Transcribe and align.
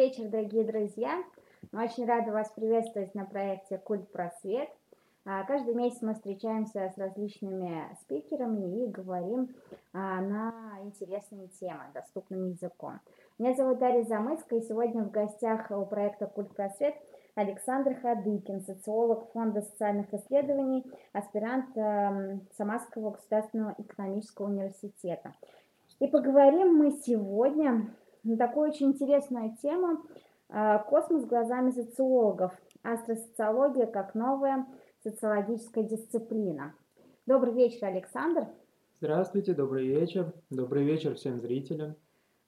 вечер, 0.00 0.30
дорогие 0.30 0.64
друзья. 0.64 1.22
Мы 1.72 1.84
очень 1.84 2.06
рады 2.06 2.32
вас 2.32 2.50
приветствовать 2.52 3.14
на 3.14 3.26
проекте 3.26 3.76
«Культ 3.76 4.10
Просвет». 4.10 4.70
А, 5.26 5.44
каждый 5.44 5.74
месяц 5.74 6.00
мы 6.00 6.14
встречаемся 6.14 6.90
с 6.90 6.96
различными 6.96 7.86
спикерами 8.00 8.86
и 8.86 8.88
говорим 8.88 9.54
а, 9.92 10.22
на 10.22 10.78
интересные 10.84 11.48
темы 11.48 11.82
доступным 11.92 12.46
языком. 12.46 13.00
Меня 13.38 13.52
зовут 13.52 13.78
Дарья 13.78 14.02
Замыцкая, 14.04 14.60
и 14.60 14.62
сегодня 14.62 15.02
в 15.02 15.10
гостях 15.10 15.70
у 15.70 15.84
проекта 15.84 16.26
«Культ 16.28 16.54
Просвет» 16.54 16.94
Александр 17.34 17.94
Хадыкин, 18.00 18.62
социолог 18.62 19.30
Фонда 19.32 19.60
социальных 19.60 20.14
исследований, 20.14 20.82
аспирант 21.12 21.76
эм, 21.76 22.48
Самарского 22.56 23.10
государственного 23.10 23.74
экономического 23.76 24.46
университета. 24.46 25.34
И 25.98 26.06
поговорим 26.06 26.74
мы 26.74 26.92
сегодня 26.92 27.94
такую 28.38 28.70
очень 28.70 28.88
интересную 28.88 29.56
тему 29.62 30.02
э, 30.48 30.78
«Космос 30.88 31.24
глазами 31.24 31.70
социологов. 31.70 32.52
Астросоциология 32.82 33.86
как 33.86 34.14
новая 34.14 34.66
социологическая 35.02 35.84
дисциплина». 35.84 36.74
Добрый 37.26 37.54
вечер, 37.54 37.86
Александр. 37.86 38.48
Здравствуйте, 39.00 39.54
добрый 39.54 39.86
вечер. 39.86 40.32
Добрый 40.50 40.84
вечер 40.84 41.14
всем 41.14 41.40
зрителям. 41.40 41.94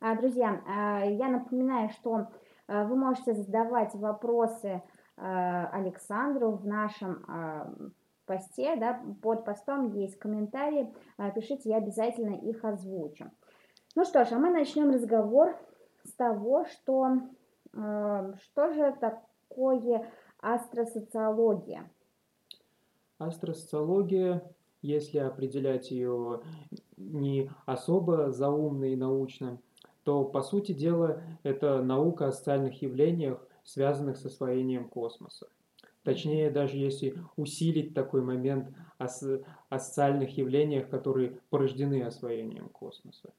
А, 0.01 0.17
друзья, 0.17 0.61
а, 0.67 1.05
я 1.05 1.29
напоминаю, 1.29 1.89
что 1.91 2.27
а, 2.67 2.85
вы 2.85 2.97
можете 2.97 3.35
задавать 3.35 3.95
вопросы 3.95 4.83
Александру 5.15 6.53
в 6.53 6.67
нашем 6.67 7.93
посте, 8.27 8.75
да, 8.77 9.01
под 9.21 9.45
постом 9.45 9.93
есть 9.93 10.19
комментарии, 10.19 10.93
пишите, 11.35 11.69
я 11.69 11.77
обязательно 11.77 12.35
их 12.35 12.65
озвучу. 12.65 13.31
Ну 13.95 14.05
что 14.07 14.25
ж, 14.25 14.33
а 14.33 14.39
мы 14.39 14.49
начнем 14.49 14.91
разговор 14.91 15.55
с 16.05 16.13
того, 16.13 16.65
что 16.65 17.19
э, 17.75 18.35
что 18.43 18.73
же 18.73 18.97
такое 18.99 20.11
астросоциология? 20.41 21.91
Астросоциология, 23.19 24.43
если 24.81 25.19
определять 25.19 25.91
ее 25.91 26.41
не 26.97 27.51
особо 27.67 28.33
заумно 28.33 28.87
и 28.87 28.97
научно, 28.97 29.59
то 30.05 30.25
по 30.25 30.41
сути 30.41 30.73
дела 30.73 31.23
это 31.43 31.83
наука 31.83 32.29
о 32.29 32.33
социальных 32.33 32.81
явлениях, 32.81 33.47
связанных 33.63 34.17
с 34.17 34.25
освоением 34.25 34.89
космоса. 34.89 35.49
Точнее, 36.03 36.51
даже 36.51 36.79
если 36.79 37.15
усилить 37.37 37.95
такой 37.95 38.23
момент 38.23 38.75
о, 38.97 39.07
о 39.69 39.79
социальных 39.79 40.37
явлениях, 40.37 40.89
которые 40.89 41.39
порождены 41.51 42.03
освоением 42.03 42.71
космоса. 42.71 43.33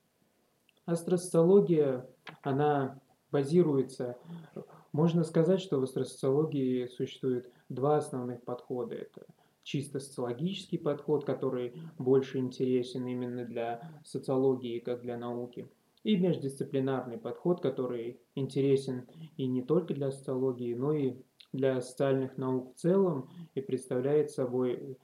Астросоциология, 0.86 2.06
она 2.42 3.00
базируется, 3.32 4.18
можно 4.92 5.24
сказать, 5.24 5.62
что 5.62 5.80
в 5.80 5.84
астросоциологии 5.84 6.88
существует 6.88 7.50
два 7.70 7.98
основных 7.98 8.44
подхода. 8.44 8.96
Это 8.96 9.26
чисто 9.64 10.00
социологический 10.00 10.78
подход, 10.78 11.26
который 11.26 11.74
больше 11.98 12.38
интересен 12.38 13.08
именно 13.08 13.46
для 13.46 13.82
социологии, 14.04 14.80
как 14.80 15.02
для 15.02 15.18
науки, 15.18 15.70
и 16.04 16.18
междисциплинарный 16.18 17.18
подход, 17.18 17.62
который 17.62 18.20
интересен 18.36 19.08
и 19.38 19.48
не 19.48 19.62
только 19.62 19.94
для 19.94 20.12
социологии, 20.12 20.74
но 20.74 20.94
и 20.94 21.16
для 21.54 21.80
социальных 21.82 22.38
наук 22.38 22.74
в 22.76 22.80
целом 22.80 23.30
и 23.56 23.62
представляет 23.62 24.32
собой 24.32 24.98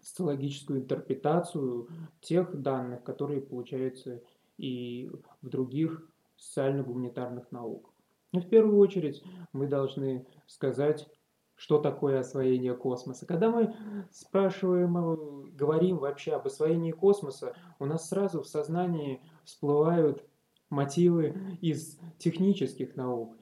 социологическую 0.00 0.80
интерпретацию 0.80 1.88
тех 2.20 2.54
данных, 2.60 3.02
которые 3.02 3.40
получаются 3.40 4.22
и 4.58 5.10
в 5.40 5.48
других 5.48 6.06
социально-гуманитарных 6.36 7.50
науках. 7.50 7.92
Но 8.32 8.40
в 8.40 8.48
первую 8.48 8.78
очередь 8.78 9.22
мы 9.52 9.66
должны 9.66 10.26
сказать, 10.46 11.08
что 11.54 11.78
такое 11.78 12.20
освоение 12.20 12.74
космоса. 12.74 13.26
Когда 13.26 13.50
мы 13.50 13.74
спрашиваем, 14.12 15.50
говорим 15.56 15.98
вообще 15.98 16.32
об 16.32 16.46
освоении 16.46 16.92
космоса, 16.92 17.54
у 17.80 17.86
нас 17.86 18.08
сразу 18.08 18.42
в 18.42 18.46
сознании 18.46 19.20
всплывают 19.44 20.24
мотивы 20.70 21.58
из 21.60 21.98
технических 22.18 22.94
наук, 22.94 23.36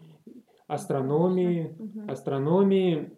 астрономии, 0.67 1.77
астрономии, 2.09 3.13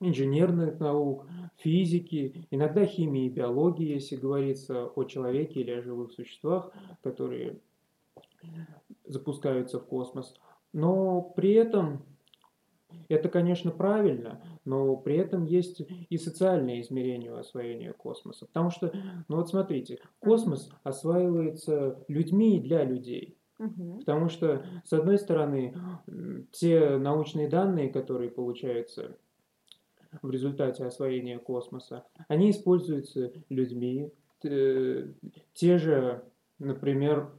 инженерных 0.00 0.80
наук, 0.80 1.26
физики, 1.56 2.46
иногда 2.50 2.84
химии 2.86 3.26
и 3.26 3.30
биологии, 3.30 3.94
если 3.94 4.16
говорится 4.16 4.86
о 4.86 5.04
человеке 5.04 5.60
или 5.60 5.70
о 5.70 5.82
живых 5.82 6.12
существах, 6.12 6.72
которые 7.02 7.58
запускаются 9.04 9.78
в 9.78 9.86
космос. 9.86 10.34
Но 10.72 11.22
при 11.22 11.52
этом 11.52 12.02
это, 13.08 13.28
конечно, 13.28 13.70
правильно, 13.70 14.42
но 14.64 14.96
при 14.96 15.16
этом 15.16 15.44
есть 15.44 15.82
и 16.08 16.18
социальное 16.18 16.80
измерение 16.80 17.32
освоения 17.36 17.92
космоса. 17.92 18.46
Потому 18.46 18.70
что, 18.70 18.92
ну 19.28 19.36
вот 19.36 19.48
смотрите, 19.48 19.98
космос 20.20 20.70
осваивается 20.82 22.04
людьми 22.08 22.56
и 22.56 22.60
для 22.60 22.84
людей. 22.84 23.36
Потому 23.58 24.28
что, 24.28 24.66
с 24.84 24.92
одной 24.92 25.18
стороны, 25.18 25.74
те 26.52 26.98
научные 26.98 27.48
данные, 27.48 27.88
которые 27.88 28.30
получаются 28.30 29.16
в 30.22 30.30
результате 30.30 30.84
освоения 30.84 31.38
космоса, 31.38 32.04
они 32.28 32.50
используются 32.50 33.32
людьми. 33.48 34.10
Те 34.42 35.78
же, 35.78 36.24
например, 36.58 37.32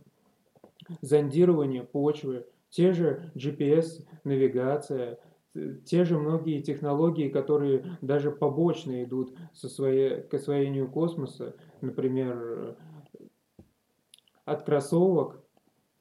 зондирование 1.01 1.83
почвы, 1.83 2.45
те 2.69 2.93
же 2.93 3.31
GPS-навигация, 3.35 5.19
те 5.85 6.03
же 6.03 6.17
многие 6.19 6.61
технологии, 6.61 7.29
которые 7.29 7.97
даже 8.01 8.31
побочно 8.31 9.03
идут 9.03 9.35
со 9.53 9.69
своей, 9.69 10.21
к 10.21 10.33
освоению 10.33 10.89
космоса, 10.89 11.55
например, 11.81 12.77
от 14.45 14.63
кроссовок, 14.63 15.41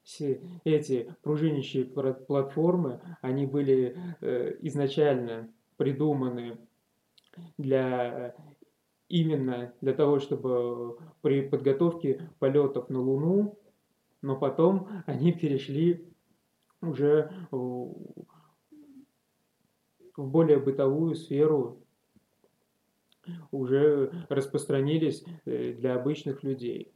все 0.03 0.41
эти 0.63 1.13
пружинящие 1.21 1.83
платформы, 1.83 3.01
они 3.21 3.45
были 3.45 3.97
э, 4.21 4.55
изначально 4.61 5.49
придуманы 5.77 6.57
для 7.57 8.35
именно 9.09 9.73
для 9.81 9.93
того, 9.93 10.19
чтобы 10.19 10.97
при 11.21 11.47
подготовке 11.47 12.29
полетов 12.39 12.89
на 12.89 12.99
Луну, 12.99 13.57
но 14.21 14.35
потом 14.35 14.89
они 15.05 15.31
перешли 15.31 16.05
уже 16.81 17.31
в 17.51 17.95
более 20.17 20.59
бытовую 20.59 21.15
сферу, 21.15 21.79
уже 23.51 24.11
распространились 24.29 25.23
э, 25.45 25.73
для 25.73 25.95
обычных 25.95 26.43
людей. 26.43 26.91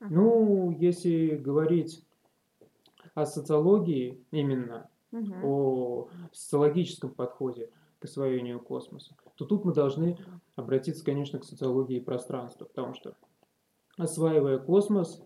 Ну, 0.00 0.70
если 0.78 1.36
говорить 1.36 2.04
о 3.14 3.24
социологии 3.24 4.22
именно, 4.30 4.90
угу. 5.12 5.34
о 5.42 6.08
социологическом 6.32 7.10
подходе, 7.10 7.70
освоению 8.04 8.60
космоса, 8.60 9.14
то 9.36 9.44
тут 9.44 9.64
мы 9.64 9.72
должны 9.72 10.18
обратиться, 10.56 11.04
конечно, 11.04 11.38
к 11.38 11.44
социологии 11.44 12.00
пространства, 12.00 12.64
потому 12.64 12.94
что 12.94 13.14
осваивая 13.96 14.58
космос, 14.58 15.22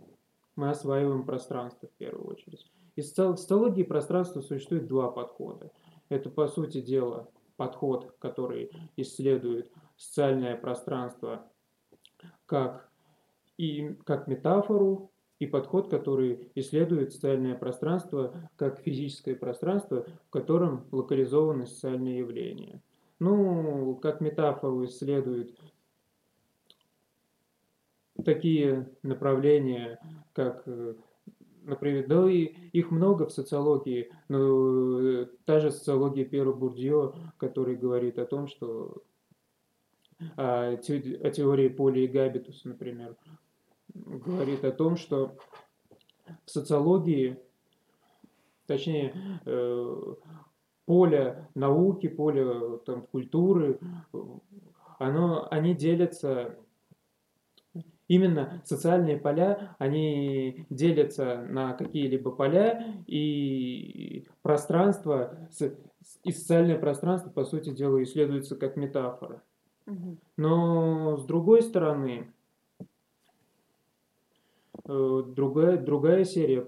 мы 0.56 0.70
осваиваем 0.70 1.25
пространство 1.25 1.88
в 1.88 1.92
первую 1.92 2.28
очередь. 2.28 2.70
И 2.97 3.03
в 3.03 3.04
социологии 3.04 3.82
пространства 3.82 4.41
существует 4.41 4.86
два 4.86 5.10
подхода. 5.10 5.70
Это, 6.09 6.31
по 6.31 6.47
сути 6.48 6.81
дела, 6.81 7.28
подход, 7.56 8.15
который 8.19 8.70
исследует 8.97 9.70
социальное 9.97 10.56
пространство 10.56 11.50
как, 12.47 12.88
и, 13.56 13.94
как 14.04 14.26
метафору, 14.28 15.10
и 15.38 15.47
подход, 15.47 15.88
который 15.88 16.50
исследует 16.54 17.12
социальное 17.12 17.54
пространство 17.54 18.34
как 18.56 18.80
физическое 18.80 19.34
пространство, 19.34 20.06
в 20.28 20.30
котором 20.30 20.86
локализованы 20.92 21.66
социальные 21.66 22.18
явления. 22.18 22.83
Ну, 23.18 23.97
как 23.97 24.21
метафору 24.21 24.84
исследует 24.84 25.59
такие 28.24 28.88
направления, 29.03 29.98
как, 30.33 30.66
например, 31.62 32.06
да 32.06 32.30
и 32.30 32.44
их 32.72 32.91
много 32.91 33.27
в 33.27 33.33
социологии, 33.33 34.10
но 34.28 35.27
та 35.44 35.60
же 35.60 35.71
социология 35.71 36.24
Пьера 36.24 36.53
Бурдио, 36.53 37.15
который 37.36 37.77
говорит 37.77 38.18
о 38.18 38.27
том, 38.27 38.48
что 38.48 39.03
о, 40.36 40.72
о 40.72 40.77
теории 40.77 41.68
поля 41.68 42.03
и 42.03 42.06
габитуса, 42.06 42.68
например, 42.68 43.16
говорит 44.04 44.65
о 44.65 44.72
том, 44.72 44.97
что 44.97 45.37
в 46.45 46.51
социологии, 46.51 47.39
точнее, 48.66 49.41
э, 49.45 50.15
поле 50.84 51.48
науки, 51.54 52.09
поле 52.09 52.78
там, 52.84 53.03
культуры, 53.03 53.78
оно, 54.98 55.47
они 55.51 55.75
делятся 55.75 56.57
Именно 58.09 58.63
социальные 58.65 59.16
поля, 59.16 59.75
они 59.78 60.65
делятся 60.71 61.45
на 61.48 61.72
какие-либо 61.72 62.31
поля, 62.31 62.95
и 63.07 64.27
пространство, 64.43 65.37
и 66.22 66.31
социальное 66.31 66.78
пространство, 66.78 67.31
по 67.31 67.45
сути 67.45 67.71
дела, 67.71 68.01
исследуется 68.04 68.54
как 68.54 68.77
метафора. 68.77 69.43
Но 70.37 71.16
с 71.16 71.25
другой 71.25 71.63
стороны, 71.63 72.33
другая, 74.86 75.78
другая 75.78 76.24
серия 76.24 76.60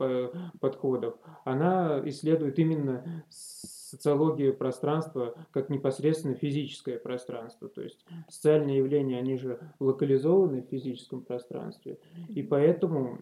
подходов, 0.61 1.15
она 1.45 2.03
исследует 2.05 2.59
именно 2.59 3.25
социологию 3.31 4.55
пространства 4.55 5.35
как 5.51 5.71
непосредственно 5.71 6.35
физическое 6.35 6.99
пространство. 6.99 7.69
То 7.69 7.83
есть 7.83 8.05
социальные 8.29 8.79
явления, 8.79 9.19
они 9.19 9.37
же 9.37 9.61
локализованы 9.81 10.63
в 10.63 10.67
физическом 10.67 11.23
пространстве. 11.23 11.99
И 12.29 12.43
поэтому 12.43 13.21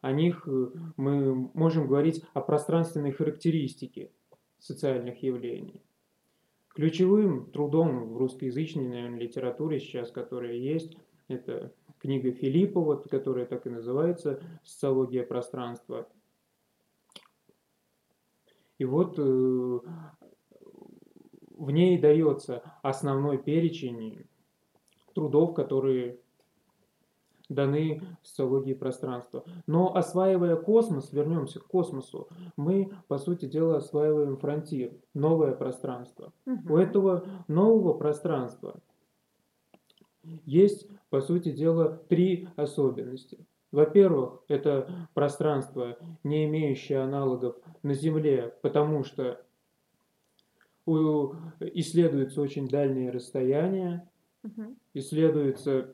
о 0.00 0.12
них 0.12 0.46
э, 0.46 0.66
мы 0.96 1.34
можем 1.54 1.86
говорить 1.86 2.22
о 2.34 2.40
пространственной 2.40 3.12
характеристике 3.12 4.10
социальных 4.58 5.22
явлений. 5.22 5.80
Ключевым 6.74 7.50
трудом 7.50 8.12
в 8.12 8.16
русскоязычной 8.18 8.88
наверное, 8.88 9.20
литературе 9.20 9.80
сейчас, 9.80 10.10
которая 10.10 10.54
есть, 10.54 10.96
это 11.28 11.72
книга 12.00 12.32
Филиппова, 12.32 12.96
которая 12.96 13.46
так 13.46 13.66
и 13.66 13.70
называется 13.70 14.40
«Социология 14.64 15.24
пространства». 15.24 16.08
И 18.78 18.84
вот 18.84 19.18
э, 19.18 19.22
в 21.58 21.70
ней 21.70 21.98
дается 21.98 22.62
основной 22.82 23.38
перечень 23.38 24.26
трудов, 25.14 25.54
которые 25.54 26.20
даны 27.48 28.02
в 28.22 28.26
социологии 28.26 28.74
пространства. 28.74 29.44
Но 29.66 29.96
осваивая 29.96 30.56
космос, 30.56 31.12
вернемся 31.12 31.60
к 31.60 31.66
космосу, 31.66 32.28
мы, 32.56 32.92
по 33.08 33.18
сути 33.18 33.46
дела, 33.46 33.78
осваиваем 33.78 34.36
фронтир, 34.36 34.92
новое 35.14 35.52
пространство. 35.52 36.32
Угу. 36.46 36.74
У 36.74 36.76
этого 36.76 37.24
нового 37.48 37.94
пространства 37.94 38.78
есть, 40.22 40.88
по 41.10 41.20
сути 41.20 41.50
дела, 41.50 42.02
три 42.08 42.48
особенности. 42.56 43.46
Во-первых, 43.70 44.42
это 44.48 45.08
пространство, 45.14 45.98
не 46.24 46.46
имеющее 46.46 47.00
аналогов 47.00 47.56
на 47.82 47.94
Земле, 47.94 48.54
потому 48.62 49.04
что 49.04 49.42
исследуются 51.60 52.40
очень 52.40 52.66
дальние 52.66 53.10
расстояния, 53.10 54.08
угу. 54.42 54.74
исследуются 54.94 55.92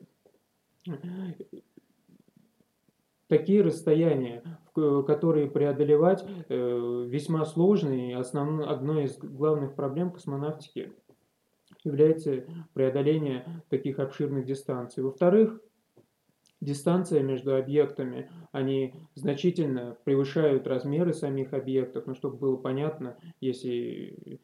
такие 3.27 3.61
расстояния, 3.61 4.41
которые 4.73 5.49
преодолевать 5.49 6.23
э, 6.47 7.05
весьма 7.09 7.45
сложные, 7.45 8.17
основной, 8.17 8.67
одной 8.67 9.03
из 9.05 9.17
главных 9.17 9.75
проблем 9.75 10.11
космонавтики 10.11 10.93
является 11.85 12.43
преодоление 12.73 13.63
таких 13.69 13.99
обширных 13.99 14.45
дистанций. 14.45 15.03
Во-вторых, 15.03 15.61
дистанция 16.61 17.21
между 17.21 17.55
объектами, 17.55 18.29
они 18.51 18.95
значительно 19.13 19.97
превышают 20.03 20.67
размеры 20.67 21.13
самих 21.13 21.53
объектов, 21.53 22.07
но 22.07 22.15
чтобы 22.15 22.37
было 22.37 22.55
понятно, 22.57 23.17
если 23.39 24.39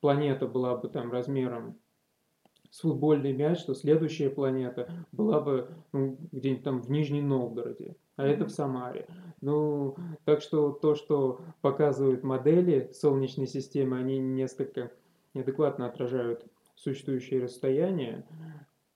планета 0.00 0.46
была 0.46 0.76
бы 0.76 0.88
там 0.88 1.12
размером 1.12 1.78
с 2.70 2.80
футбольный 2.80 3.32
мяч, 3.32 3.60
что 3.60 3.74
следующая 3.74 4.28
планета 4.28 4.88
была 5.12 5.40
бы 5.40 5.68
ну, 5.92 6.18
где-нибудь 6.32 6.64
там 6.64 6.82
в 6.82 6.90
Нижнем 6.90 7.28
Новгороде, 7.28 7.96
а 8.16 8.26
это 8.26 8.44
в 8.44 8.50
Самаре. 8.50 9.06
Ну, 9.40 9.96
так 10.24 10.40
что 10.42 10.72
то, 10.72 10.94
что 10.94 11.40
показывают 11.60 12.22
модели 12.22 12.90
Солнечной 12.92 13.46
системы, 13.46 13.98
они 13.98 14.18
несколько 14.18 14.90
неадекватно 15.36 15.86
отражают 15.86 16.44
существующие 16.74 17.42
расстояния, 17.42 18.26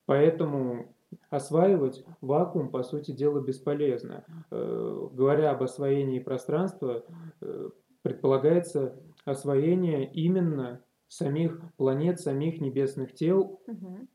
поэтому 0.07 0.95
осваивать 1.29 2.05
вакуум, 2.21 2.71
по 2.71 2.83
сути 2.83 3.13
дела, 3.13 3.41
бесполезно. 3.41 4.25
Э, 4.51 5.09
говоря 5.13 5.51
об 5.51 5.63
освоении 5.63 6.19
пространства, 6.19 7.05
э, 7.41 7.71
предполагается 8.03 8.97
освоение 9.25 10.11
именно 10.13 10.83
самих 11.09 11.61
планет, 11.77 12.21
самих 12.21 12.61
небесных 12.61 13.15
тел, 13.15 13.61
угу. 13.67 14.09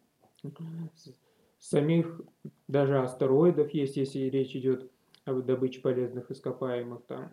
самих 1.59 2.21
даже 2.67 2.99
астероидов 2.99 3.71
есть, 3.71 3.97
если 3.97 4.19
речь 4.19 4.55
идет 4.55 4.89
об 5.25 5.45
добыче 5.45 5.81
полезных 5.81 6.31
ископаемых 6.31 7.01
там. 7.07 7.31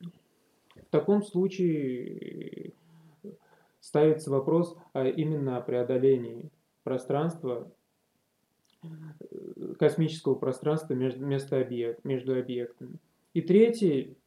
В 0.00 0.90
таком 0.90 1.22
случае 1.22 2.72
ставится 3.88 4.30
вопрос 4.30 4.76
именно 4.94 5.56
о 5.56 5.62
преодолении 5.62 6.50
пространства, 6.82 7.72
космического 9.78 10.34
пространства 10.34 10.92
между, 10.92 11.24
между 11.24 12.38
объектами. 12.38 12.98
И 13.32 13.40
третий 13.40 14.18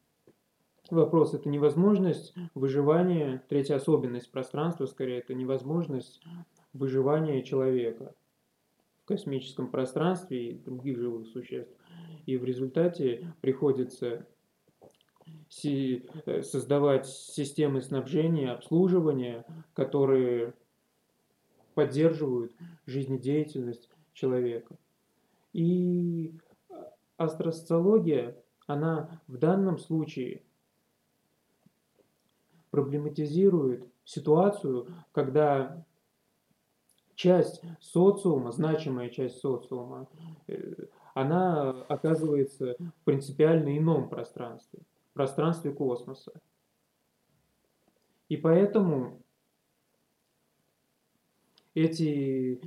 вопрос– 0.90 1.32
это 1.34 1.48
невозможность 1.48 2.34
выживания, 2.54 3.44
третья 3.48 3.76
особенность 3.76 4.32
пространства, 4.32 4.86
скорее, 4.86 5.18
это 5.18 5.32
невозможность 5.32 6.20
выживания 6.72 7.44
человека 7.44 8.16
в 9.04 9.06
космическом 9.06 9.70
пространстве 9.70 10.50
и 10.50 10.58
других 10.58 10.98
живых 10.98 11.28
существ. 11.28 11.72
И 12.26 12.36
в 12.36 12.44
результате 12.44 13.32
приходится 13.40 14.06
э, 14.06 14.24
создавать 15.52 17.06
системы 17.06 17.82
снабжения, 17.82 18.52
обслуживания, 18.52 19.44
которые 19.74 20.54
поддерживают 21.74 22.54
жизнедеятельность 22.86 23.88
человека. 24.14 24.76
И 25.52 26.34
астросоциология, 27.16 28.36
она 28.66 29.20
в 29.26 29.36
данном 29.36 29.78
случае 29.78 30.42
проблематизирует 32.70 33.86
ситуацию, 34.04 34.88
когда 35.12 35.84
часть 37.14 37.62
социума, 37.80 38.52
значимая 38.52 39.10
часть 39.10 39.38
социума, 39.40 40.08
э, 40.48 40.86
она 41.14 41.70
оказывается 41.88 42.74
в 42.78 43.04
принципиально 43.04 43.76
ином 43.76 44.08
пространстве, 44.08 44.80
пространстве 45.12 45.72
космоса. 45.72 46.32
И 48.28 48.36
поэтому 48.36 49.22
эти 51.74 52.60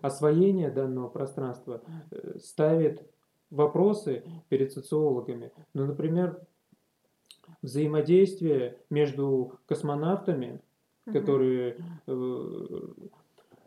освоение 0.00 0.70
данного 0.70 1.08
пространства 1.08 1.82
э, 2.10 2.38
ставит 2.38 3.06
вопросы 3.50 4.24
перед 4.48 4.72
социологами. 4.72 5.52
Ну, 5.74 5.86
например, 5.86 6.40
взаимодействие 7.62 8.78
между 8.88 9.58
космонавтами, 9.66 10.60
угу. 11.06 11.18
которые 11.18 11.76
э, 12.06 12.12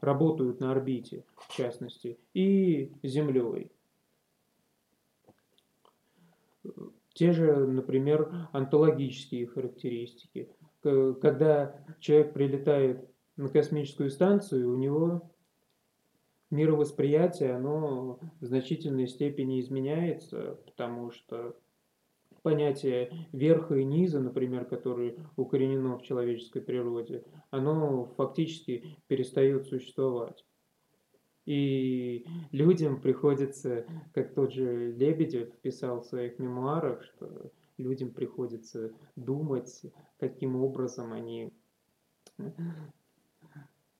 работают 0.01 0.59
на 0.59 0.71
орбите, 0.71 1.23
в 1.37 1.53
частности, 1.53 2.17
и 2.33 2.91
Землей. 3.03 3.71
Те 7.13 7.33
же, 7.33 7.67
например, 7.67 8.47
онтологические 8.53 9.47
характеристики. 9.47 10.49
Когда 10.81 11.75
человек 11.99 12.33
прилетает 12.33 13.09
на 13.35 13.49
космическую 13.49 14.09
станцию, 14.09 14.71
у 14.71 14.77
него 14.77 15.31
мировосприятие, 16.49 17.53
оно 17.53 18.19
в 18.39 18.45
значительной 18.45 19.07
степени 19.07 19.59
изменяется, 19.59 20.59
потому 20.65 21.11
что 21.11 21.55
понятие 22.43 23.27
верха 23.31 23.75
и 23.75 23.83
низа, 23.83 24.19
например, 24.19 24.65
которое 24.65 25.15
укоренено 25.35 25.97
в 25.97 26.03
человеческой 26.03 26.61
природе, 26.61 27.23
оно 27.51 28.05
фактически 28.17 28.97
перестает 29.07 29.67
существовать. 29.67 30.43
И 31.45 32.25
людям 32.51 33.01
приходится, 33.01 33.85
как 34.13 34.33
тот 34.33 34.53
же 34.53 34.91
Лебедев 34.91 35.51
писал 35.57 36.01
в 36.01 36.05
своих 36.05 36.37
мемуарах, 36.37 37.03
что 37.03 37.51
людям 37.77 38.11
приходится 38.11 38.91
думать, 39.15 39.81
каким 40.19 40.55
образом 40.55 41.13
они 41.13 41.51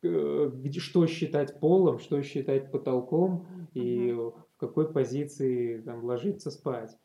э, 0.04 0.52
что 0.78 1.08
считать 1.08 1.60
полом, 1.60 2.00
что 2.00 2.22
считать 2.22 2.72
потолком 2.72 3.48
и 3.74 4.12
в 4.12 4.36
какой 4.58 4.92
позиции 4.92 5.82
там, 5.82 6.06
ложиться 6.06 6.52
спать. 6.52 6.96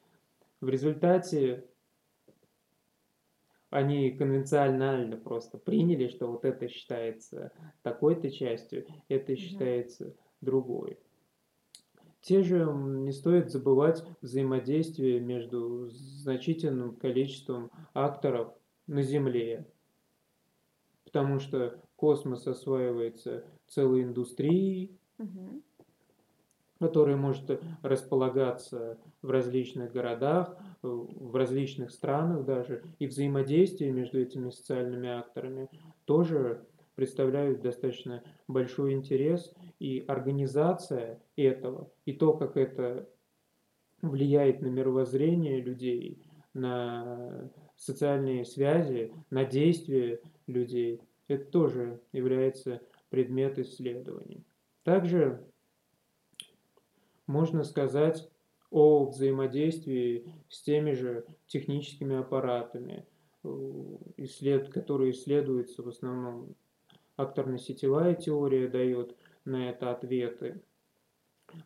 В 0.60 0.68
результате 0.68 1.64
они 3.70 4.10
конвенционально 4.10 5.16
просто 5.16 5.58
приняли, 5.58 6.08
что 6.08 6.28
вот 6.28 6.44
это 6.44 6.68
считается 6.68 7.52
такой-то 7.82 8.30
частью, 8.30 8.86
это 9.08 9.36
считается 9.36 10.14
другой. 10.40 10.98
Те 12.20 12.42
же 12.42 12.64
не 12.64 13.12
стоит 13.12 13.50
забывать 13.50 14.04
взаимодействие 14.20 15.20
между 15.20 15.88
значительным 15.90 16.96
количеством 16.96 17.70
акторов 17.94 18.52
на 18.88 19.02
Земле, 19.02 19.64
потому 21.04 21.38
что 21.38 21.80
космос 21.94 22.46
осваивается 22.48 23.44
целой 23.68 24.02
индустрией, 24.02 24.98
угу. 25.18 25.62
которая 26.80 27.16
может 27.16 27.62
располагаться 27.82 28.98
в 29.22 29.30
различных 29.30 29.92
городах, 29.92 30.56
в 30.82 31.34
различных 31.34 31.92
странах 31.92 32.44
даже, 32.44 32.82
и 32.98 33.06
взаимодействие 33.06 33.92
между 33.92 34.20
этими 34.20 34.50
социальными 34.50 35.08
акторами 35.08 35.68
тоже 36.06 36.66
представляют 36.96 37.60
достаточно 37.60 38.24
большой 38.48 38.94
интерес, 38.94 39.54
и 39.78 40.04
организация 40.08 41.20
этого, 41.36 41.90
и 42.06 42.12
то, 42.12 42.32
как 42.32 42.56
это 42.56 43.08
влияет 44.02 44.62
на 44.62 44.66
мировоззрение 44.66 45.60
людей, 45.60 46.22
на 46.54 47.50
социальные 47.76 48.44
связи, 48.44 49.12
на 49.30 49.44
действия 49.44 50.20
людей, 50.46 51.00
это 51.28 51.44
тоже 51.44 52.00
является 52.12 52.80
предмет 53.10 53.58
исследований. 53.58 54.44
Также 54.82 55.44
можно 57.26 57.62
сказать 57.64 58.28
о 58.70 59.06
взаимодействии 59.06 60.32
с 60.48 60.62
теми 60.62 60.92
же 60.92 61.26
техническими 61.46 62.16
аппаратами, 62.16 63.06
исслед, 64.16 64.70
которые 64.70 65.12
исследуются 65.12 65.82
в 65.82 65.88
основном 65.88 66.54
акторно-сетевая 67.16 68.14
теория 68.14 68.68
дает 68.68 69.16
на 69.44 69.70
это 69.70 69.90
ответы. 69.90 70.62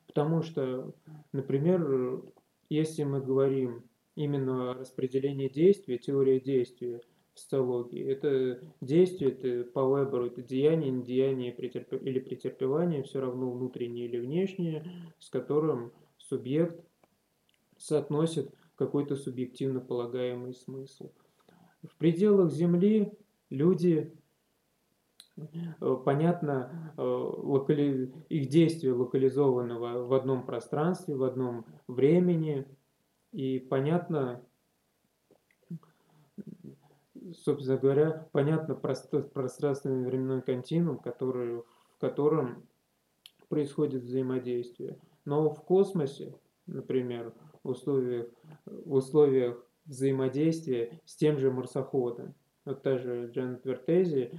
Потому 0.07 0.42
что, 0.42 0.95
например, 1.33 2.23
если 2.69 3.04
мы 3.04 3.21
говорим 3.21 3.85
именно 4.14 4.71
о 4.71 4.75
распределении 4.75 5.49
действия, 5.49 5.99
теория 5.99 6.40
действия 6.40 7.00
в 7.35 7.40
социологии, 7.40 8.04
это 8.04 8.61
действие, 8.80 9.30
это 9.30 9.71
по 9.71 9.80
Веберу, 9.80 10.26
это 10.26 10.42
деяние, 10.42 10.90
недеяние 10.90 11.52
претерп... 11.52 11.95
или 11.95 12.21
претерпевание, 12.21 13.02
все 13.02 13.21
равно 13.21 13.50
внутреннее 13.50 14.07
или 14.07 14.19
внешнее, 14.19 14.85
с 15.19 15.30
которым 15.30 15.92
субъект 16.19 16.85
соотносит 17.78 18.54
какой-то 18.76 19.16
субъективно 19.16 19.80
полагаемый 19.80 20.54
смысл. 20.54 21.11
В 21.83 21.97
пределах 21.97 22.52
Земли 22.52 23.12
люди 23.49 24.12
понятно, 26.04 26.92
э, 26.97 27.02
локали... 27.02 28.12
их 28.28 28.49
действие 28.49 28.92
локализовано 28.92 29.78
в 29.78 30.12
одном 30.12 30.44
пространстве, 30.44 31.16
в 31.16 31.23
одном 31.23 31.66
времени, 31.87 32.66
и 33.32 33.59
понятно, 33.59 34.42
собственно 37.32 37.76
говоря, 37.76 38.28
понятно 38.32 38.75
пространственный 38.75 40.06
временной 40.06 40.42
континуум, 40.42 40.99
который, 40.99 41.59
в 41.59 41.99
котором 42.00 42.66
происходит 43.49 44.02
взаимодействие. 44.02 44.99
Но 45.25 45.50
в 45.50 45.62
космосе, 45.62 46.35
например, 46.66 47.32
в 47.62 47.70
условиях, 47.70 48.28
в 48.64 48.94
условиях 48.94 49.64
взаимодействия 49.85 51.00
с 51.04 51.16
тем 51.16 51.38
же 51.38 51.50
марсоходом, 51.50 52.35
вот 52.64 52.82
та 52.82 52.99
же 52.99 53.30
Джанет 53.32 53.64
Вертези 53.64 54.32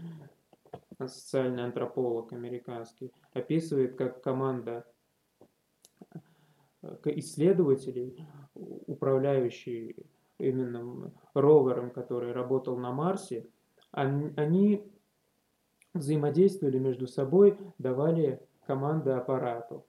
социальный 1.07 1.63
антрополог 1.63 2.33
американский, 2.33 3.11
описывает, 3.33 3.95
как 3.95 4.21
команда 4.21 4.85
э, 6.81 6.95
исследователей, 7.05 8.25
управляющие 8.53 9.95
именно 10.37 11.11
ровером, 11.33 11.91
который 11.91 12.31
работал 12.31 12.77
на 12.77 12.91
Марсе, 12.91 13.47
они 13.91 14.83
взаимодействовали 15.93 16.79
между 16.79 17.07
собой, 17.07 17.57
давали 17.77 18.41
команды 18.65 19.11
аппарату. 19.11 19.85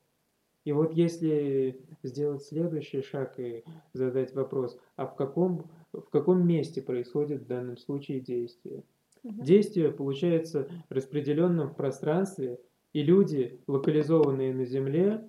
И 0.64 0.72
вот 0.72 0.92
если 0.92 1.80
сделать 2.02 2.42
следующий 2.42 3.02
шаг 3.02 3.38
и 3.38 3.64
задать 3.92 4.34
вопрос, 4.34 4.78
а 4.96 5.06
в 5.06 5.16
каком, 5.16 5.70
в 5.92 6.08
каком 6.10 6.46
месте 6.46 6.82
происходит 6.82 7.42
в 7.42 7.46
данном 7.46 7.76
случае 7.76 8.20
действие? 8.20 8.84
Действие 9.22 9.92
получается 9.92 10.68
распределенным 10.88 11.68
в 11.68 11.76
пространстве, 11.76 12.58
и 12.92 13.02
люди, 13.02 13.60
локализованные 13.66 14.52
на 14.52 14.64
Земле, 14.64 15.28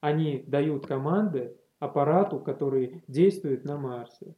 они 0.00 0.44
дают 0.46 0.86
команды 0.86 1.56
аппарату, 1.78 2.38
который 2.38 3.02
действует 3.08 3.64
на 3.64 3.78
Марсе. 3.78 4.34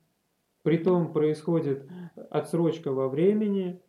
Притом 0.62 1.12
происходит 1.12 1.88
отсрочка 2.30 2.92
во 2.92 3.08
времени, 3.08 3.80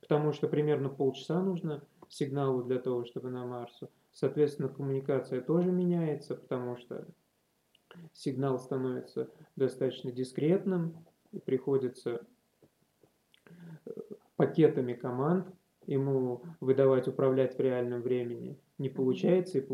потому 0.00 0.32
что 0.32 0.48
примерно 0.48 0.88
полчаса 0.88 1.40
нужно 1.40 1.82
сигналу 2.08 2.62
для 2.62 2.78
того, 2.78 3.04
чтобы 3.04 3.30
на 3.30 3.46
Марсу. 3.46 3.90
Соответственно, 4.12 4.68
коммуникация 4.68 5.40
тоже 5.40 5.70
меняется, 5.70 6.34
потому 6.34 6.76
что 6.76 7.06
сигнал 8.12 8.58
становится 8.58 9.30
достаточно 9.56 10.12
дискретным, 10.12 10.96
приходится 11.40 12.26
э, 13.84 13.90
пакетами 14.36 14.94
команд 14.94 15.48
ему 15.86 16.42
выдавать, 16.60 17.08
управлять 17.08 17.56
в 17.56 17.60
реальном 17.60 18.02
времени. 18.02 18.58
Не 18.78 18.88
получается, 18.88 19.58
и 19.58 19.66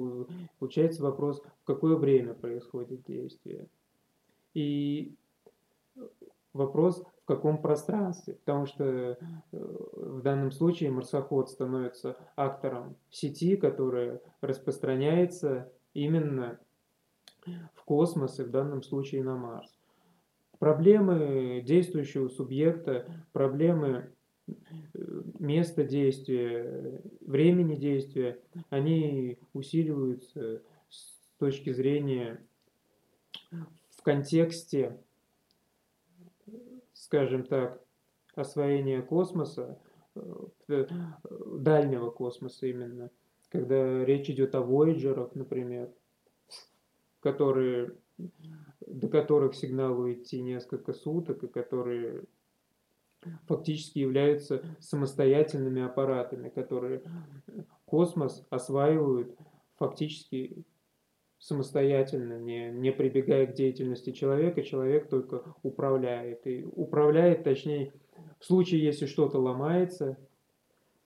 получается 0.58 1.02
вопрос, 1.02 1.42
в 1.62 1.64
какое 1.64 1.96
время 1.96 2.34
происходит 2.34 3.04
действие. 3.04 3.66
И 4.54 5.14
вопрос, 6.52 7.02
в 7.22 7.24
каком 7.24 7.60
пространстве, 7.60 8.34
потому 8.34 8.66
что 8.66 8.84
э, 8.84 9.16
в 9.52 10.20
данном 10.22 10.50
случае 10.50 10.90
марсоход 10.90 11.48
становится 11.48 12.16
актором 12.36 12.96
сети, 13.10 13.56
которая 13.56 14.20
распространяется 14.40 15.72
именно 15.94 16.58
в 17.74 17.84
космос 17.84 18.38
и 18.38 18.44
в 18.44 18.50
данном 18.50 18.82
случае 18.82 19.24
на 19.24 19.36
Марс 19.36 19.81
проблемы 20.62 21.60
действующего 21.66 22.28
субъекта, 22.28 23.04
проблемы 23.32 24.12
э, 24.46 24.52
места 25.40 25.82
действия, 25.82 27.02
времени 27.20 27.74
действия, 27.74 28.38
они 28.70 29.40
усиливаются 29.54 30.62
с 30.88 31.18
точки 31.40 31.72
зрения 31.72 32.46
в 33.90 34.02
контексте, 34.04 35.00
скажем 36.92 37.42
так, 37.42 37.82
освоения 38.36 39.02
космоса, 39.02 39.80
э, 40.14 40.86
дальнего 41.58 42.10
космоса 42.10 42.68
именно, 42.68 43.10
когда 43.48 44.04
речь 44.04 44.30
идет 44.30 44.54
о 44.54 44.60
Вояджерах, 44.60 45.34
например, 45.34 45.90
которые 47.18 47.96
до 48.92 49.08
которых 49.08 49.54
сигналу 49.54 50.12
идти 50.12 50.40
несколько 50.40 50.92
суток, 50.92 51.42
и 51.44 51.48
которые 51.48 52.24
фактически 53.46 54.00
являются 54.00 54.62
самостоятельными 54.80 55.82
аппаратами, 55.82 56.48
которые 56.48 57.02
космос 57.84 58.44
осваивают 58.50 59.36
фактически 59.76 60.64
самостоятельно, 61.38 62.38
не, 62.38 62.70
не 62.70 62.92
прибегая 62.92 63.46
к 63.46 63.54
деятельности 63.54 64.12
человека, 64.12 64.62
человек 64.62 65.08
только 65.08 65.42
управляет. 65.62 66.46
И 66.46 66.64
управляет, 66.64 67.42
точнее, 67.42 67.92
в 68.38 68.44
случае, 68.44 68.84
если 68.84 69.06
что-то 69.06 69.38
ломается, 69.38 70.16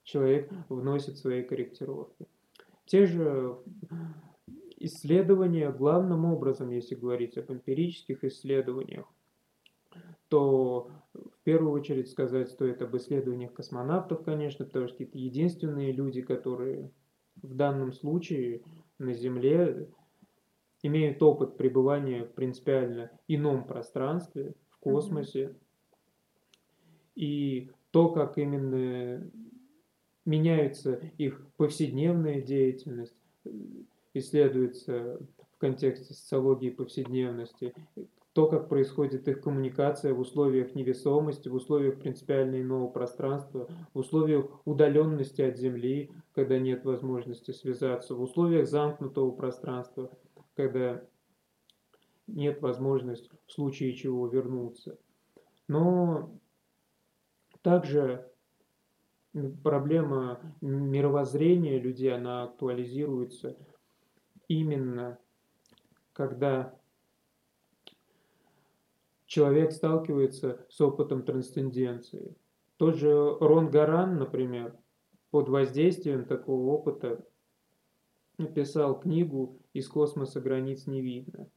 человек 0.04 0.50
вносит 0.68 1.16
свои 1.16 1.42
корректировки. 1.42 2.26
Те 2.84 3.06
же 3.06 3.56
исследования, 4.78 5.70
главным 5.70 6.24
образом, 6.24 6.70
если 6.70 6.94
говорить 6.94 7.36
об 7.38 7.50
эмпирических 7.50 8.24
исследованиях, 8.24 9.06
то 10.28 10.90
в 11.14 11.44
первую 11.44 11.72
очередь 11.72 12.10
сказать 12.10 12.50
стоит 12.50 12.82
об 12.82 12.96
исследованиях 12.96 13.52
космонавтов, 13.52 14.24
конечно, 14.24 14.64
потому 14.64 14.88
что 14.88 15.02
это 15.04 15.16
единственные 15.16 15.92
люди, 15.92 16.20
которые 16.20 16.90
в 17.42 17.54
данном 17.54 17.92
случае 17.92 18.62
на 18.98 19.14
Земле 19.14 19.88
имеют 20.82 21.22
опыт 21.22 21.56
пребывания 21.56 22.24
в 22.24 22.32
принципиально 22.32 23.10
ином 23.28 23.66
пространстве, 23.66 24.54
в 24.70 24.78
космосе. 24.78 25.54
И 27.14 27.70
то, 27.90 28.10
как 28.10 28.36
именно 28.36 29.30
меняется 30.24 31.00
их 31.16 31.46
повседневная 31.56 32.42
деятельность, 32.42 33.16
исследуется 34.18 35.18
в 35.54 35.58
контексте 35.58 36.14
социологии 36.14 36.70
повседневности, 36.70 37.72
то, 38.32 38.46
как 38.46 38.68
происходит 38.68 39.26
их 39.28 39.40
коммуникация 39.40 40.12
в 40.12 40.20
условиях 40.20 40.74
невесомости, 40.74 41.48
в 41.48 41.54
условиях 41.54 41.98
принципиально 41.98 42.60
иного 42.60 42.88
пространства, 42.88 43.66
в 43.94 43.98
условиях 43.98 44.46
удаленности 44.66 45.40
от 45.40 45.56
Земли, 45.56 46.10
когда 46.34 46.58
нет 46.58 46.84
возможности 46.84 47.52
связаться, 47.52 48.14
в 48.14 48.20
условиях 48.20 48.68
замкнутого 48.68 49.30
пространства, 49.30 50.10
когда 50.54 51.02
нет 52.26 52.60
возможности 52.60 53.30
в 53.46 53.52
случае 53.52 53.94
чего 53.94 54.26
вернуться. 54.26 54.98
Но 55.66 56.38
также 57.62 58.30
проблема 59.62 60.40
мировоззрения 60.60 61.78
людей, 61.78 62.14
она 62.14 62.44
актуализируется 62.44 63.56
именно 64.48 65.18
когда 66.12 66.74
человек 69.26 69.72
сталкивается 69.72 70.64
с 70.70 70.80
опытом 70.80 71.22
трансценденции. 71.22 72.34
Тот 72.78 72.96
же 72.96 73.36
Рон 73.40 73.70
Гаран, 73.70 74.18
например, 74.18 74.74
под 75.30 75.48
воздействием 75.48 76.24
такого 76.24 76.70
опыта 76.70 77.24
написал 78.38 78.98
книгу 78.98 79.58
«Из 79.72 79.88
космоса 79.88 80.40
границ 80.40 80.86
не 80.86 81.02
видно». 81.02 81.48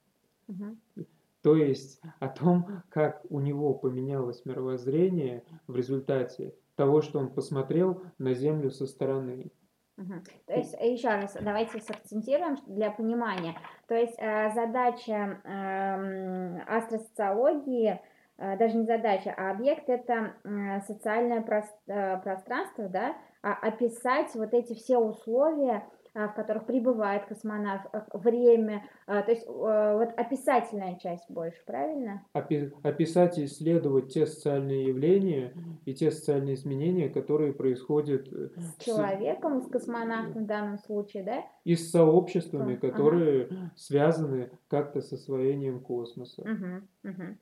Угу. 0.47 1.05
То 1.41 1.55
есть 1.55 2.01
о 2.19 2.27
том, 2.27 2.83
как 2.89 3.21
у 3.29 3.39
него 3.39 3.73
поменялось 3.73 4.45
мировоззрение 4.45 5.43
в 5.67 5.75
результате 5.75 6.53
того, 6.75 7.01
что 7.01 7.19
он 7.19 7.29
посмотрел 7.29 8.01
на 8.17 8.33
Землю 8.33 8.71
со 8.71 8.87
стороны. 8.87 9.51
Угу. 9.99 10.13
То 10.47 10.53
есть, 10.53 10.73
еще 10.79 11.09
раз, 11.09 11.37
давайте 11.41 11.81
сакцентируем 11.81 12.55
для 12.67 12.89
понимания. 12.89 13.55
То 13.87 13.95
есть, 13.95 14.15
э, 14.17 14.49
задача 14.51 15.41
э, 15.43 16.59
астросоциологии, 16.67 17.99
э, 18.37 18.57
даже 18.57 18.77
не 18.77 18.85
задача, 18.85 19.33
а 19.35 19.51
объект 19.51 19.89
это 19.89 20.35
э, 20.45 20.79
социальное 20.87 21.41
э, 21.41 22.17
пространство, 22.23 22.87
да, 22.87 23.15
а 23.43 23.53
описать 23.53 24.33
вот 24.35 24.53
эти 24.53 24.73
все 24.73 24.97
условия, 24.97 25.83
в 26.27 26.33
которых 26.33 26.65
прибывает 26.65 27.25
космонавт, 27.25 27.87
э, 27.93 28.01
время, 28.13 28.83
а, 29.07 29.21
то 29.21 29.31
есть 29.31 29.45
э, 29.45 29.49
вот 29.49 30.09
описательная 30.17 30.97
часть 30.97 31.29
больше, 31.29 31.59
правильно? 31.65 32.23
Описать 32.33 33.37
и 33.37 33.45
исследовать 33.45 34.13
те 34.13 34.25
социальные 34.25 34.87
явления 34.87 35.53
и 35.85 35.93
те 35.93 36.11
социальные 36.11 36.55
изменения, 36.55 37.09
которые 37.09 37.53
происходят 37.53 38.27
э, 38.31 38.49
с 38.57 38.83
человеком, 38.83 39.61
с 39.61 39.67
космонавтом 39.67 40.43
в 40.43 40.47
данном 40.47 40.77
случае, 40.79 41.23
да? 41.23 41.43
И 41.63 41.75
с 41.75 41.91
сообществами, 41.91 42.75
которые 42.75 43.45
ага. 43.45 43.71
связаны 43.75 44.51
как-то 44.67 45.01
с 45.01 45.13
освоением 45.13 45.79
космоса. 45.79 46.41
Угу, 46.41 47.11
угу. 47.11 47.37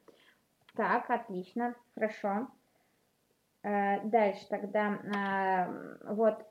Так, 0.75 1.10
отлично, 1.10 1.75
хорошо. 1.96 2.48
Дальше 3.63 4.46
тогда 4.50 5.67
вот 6.07 6.46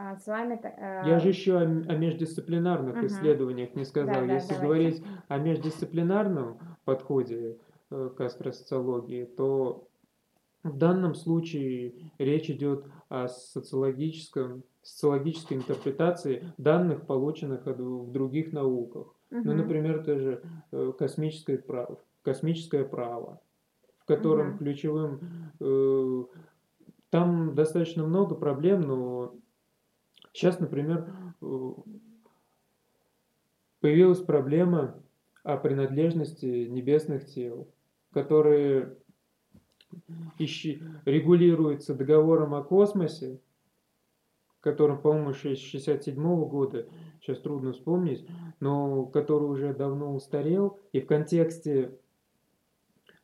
а, 0.00 0.16
с 0.16 0.28
вами... 0.28 0.60
Я 0.62 1.16
э, 1.16 1.20
же 1.20 1.28
еще 1.28 1.58
о, 1.58 1.62
о 1.62 1.96
междисциплинарных 1.96 2.98
угу. 2.98 3.06
исследованиях 3.06 3.74
не 3.74 3.84
сказал. 3.84 4.26
Да, 4.26 4.32
Если 4.34 4.54
да, 4.54 4.60
говорить 4.60 5.02
о 5.26 5.38
междисциплинарном 5.38 6.60
подходе 6.84 7.58
э, 7.90 8.10
к 8.16 8.20
астросоциологии, 8.20 9.24
то 9.24 9.88
в 10.62 10.78
данном 10.78 11.16
случае 11.16 12.12
речь 12.18 12.48
идет 12.48 12.84
о 13.08 13.26
социологическом, 13.26 14.62
социологической 14.82 15.56
интерпретации 15.56 16.44
данных, 16.58 17.04
полученных 17.04 17.66
в 17.66 18.12
других 18.12 18.52
науках. 18.52 19.08
Угу. 19.32 19.40
Ну, 19.42 19.52
например, 19.52 20.04
тоже 20.04 20.42
э, 20.70 20.92
космическое 20.96 21.58
право, 21.58 21.98
космическое 22.22 22.84
право, 22.84 23.40
в 23.98 24.04
котором 24.04 24.50
угу. 24.50 24.58
ключевым... 24.58 26.28
Там 27.10 27.54
достаточно 27.54 28.04
много 28.04 28.34
проблем, 28.34 28.82
но 28.82 29.34
Сейчас, 30.38 30.60
например, 30.60 31.12
э, 31.42 31.70
появилась 33.80 34.20
проблема 34.20 35.02
о 35.42 35.56
принадлежности 35.56 36.68
небесных 36.68 37.26
тел, 37.26 37.66
которые 38.12 38.96
регулируются 40.38 41.92
договором 41.92 42.54
о 42.54 42.62
космосе, 42.62 43.40
которым, 44.60 45.02
по-моему, 45.02 45.34
67 45.34 46.14
года, 46.44 46.86
сейчас 47.20 47.40
трудно 47.40 47.72
вспомнить, 47.72 48.24
но 48.60 49.06
который 49.06 49.48
уже 49.48 49.74
давно 49.74 50.14
устарел, 50.14 50.78
и 50.92 51.00
в 51.00 51.08
контексте 51.08 51.98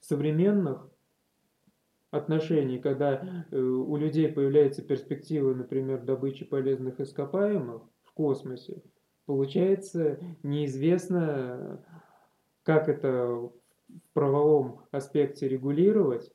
современных 0.00 0.90
отношений, 2.14 2.78
когда 2.78 3.44
э, 3.50 3.58
у 3.58 3.96
людей 3.96 4.28
появляется 4.28 4.82
перспектива, 4.82 5.52
например, 5.52 6.02
добычи 6.02 6.44
полезных 6.44 7.00
ископаемых 7.00 7.82
в 8.04 8.12
космосе, 8.12 8.82
получается 9.26 10.18
неизвестно, 10.42 11.84
как 12.62 12.88
это 12.88 13.26
в 13.26 13.52
правовом 14.12 14.80
аспекте 14.90 15.48
регулировать 15.48 16.30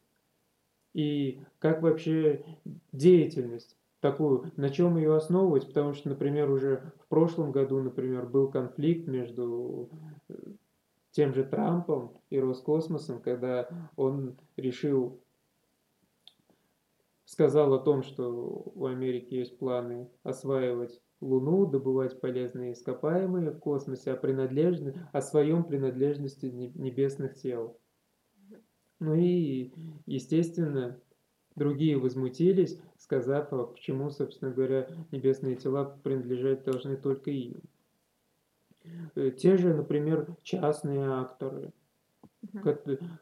и 0.93 1.41
как 1.59 1.81
вообще 1.81 2.43
деятельность 2.91 3.77
такую, 4.01 4.51
на 4.57 4.69
чем 4.69 4.97
ее 4.97 5.15
основывать, 5.15 5.67
потому 5.67 5.93
что, 5.93 6.09
например, 6.09 6.49
уже 6.49 6.91
в 6.99 7.07
прошлом 7.07 7.51
году, 7.51 7.81
например, 7.81 8.25
был 8.25 8.49
конфликт 8.49 9.07
между 9.07 9.89
э, 10.29 10.33
тем 11.11 11.33
же 11.33 11.43
Трампом 11.43 12.11
и 12.29 12.39
Роскосмосом, 12.39 13.21
когда 13.21 13.69
он 13.95 14.37
решил 14.57 15.21
сказал 17.29 17.75
о 17.75 17.79
том, 17.79 18.01
что 18.01 18.71
у 18.73 18.85
Америки 18.87 19.35
есть 19.35 19.59
планы 19.59 20.09
осваивать 20.23 20.99
Луну, 21.21 21.67
добывать 21.67 22.19
полезные 22.19 22.73
ископаемые 22.73 23.51
в 23.51 23.59
космосе, 23.59 24.13
о, 24.13 24.15
принадлежности, 24.15 24.99
о 25.13 25.21
своем 25.21 25.63
принадлежности 25.63 26.47
небесных 26.47 27.35
тел. 27.35 27.79
Ну 28.99 29.13
и, 29.13 29.71
естественно, 30.07 30.99
другие 31.55 31.99
возмутились, 31.99 32.81
сказав, 32.97 33.53
а 33.53 33.65
почему, 33.65 34.09
собственно 34.09 34.51
говоря, 34.51 34.89
небесные 35.11 35.55
тела 35.55 35.99
принадлежать 36.01 36.63
должны 36.63 36.97
только 36.97 37.29
им. 37.29 37.61
Э, 39.13 39.29
те 39.29 39.55
же, 39.55 39.75
например, 39.75 40.35
частные 40.41 41.05
акторы, 41.05 41.73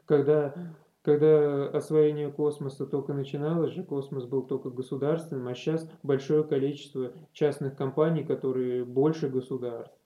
когда 0.06 0.74
когда 1.08 1.68
освоение 1.68 2.30
космоса 2.30 2.84
только 2.84 3.14
начиналось 3.14 3.72
же, 3.72 3.82
космос 3.82 4.26
был 4.26 4.42
только 4.42 4.68
государственным, 4.68 5.48
а 5.48 5.54
сейчас 5.54 5.90
большое 6.02 6.44
количество 6.44 7.14
частных 7.32 7.76
компаний, 7.76 8.24
которые 8.24 8.84
больше 8.84 9.30
государств. 9.30 9.96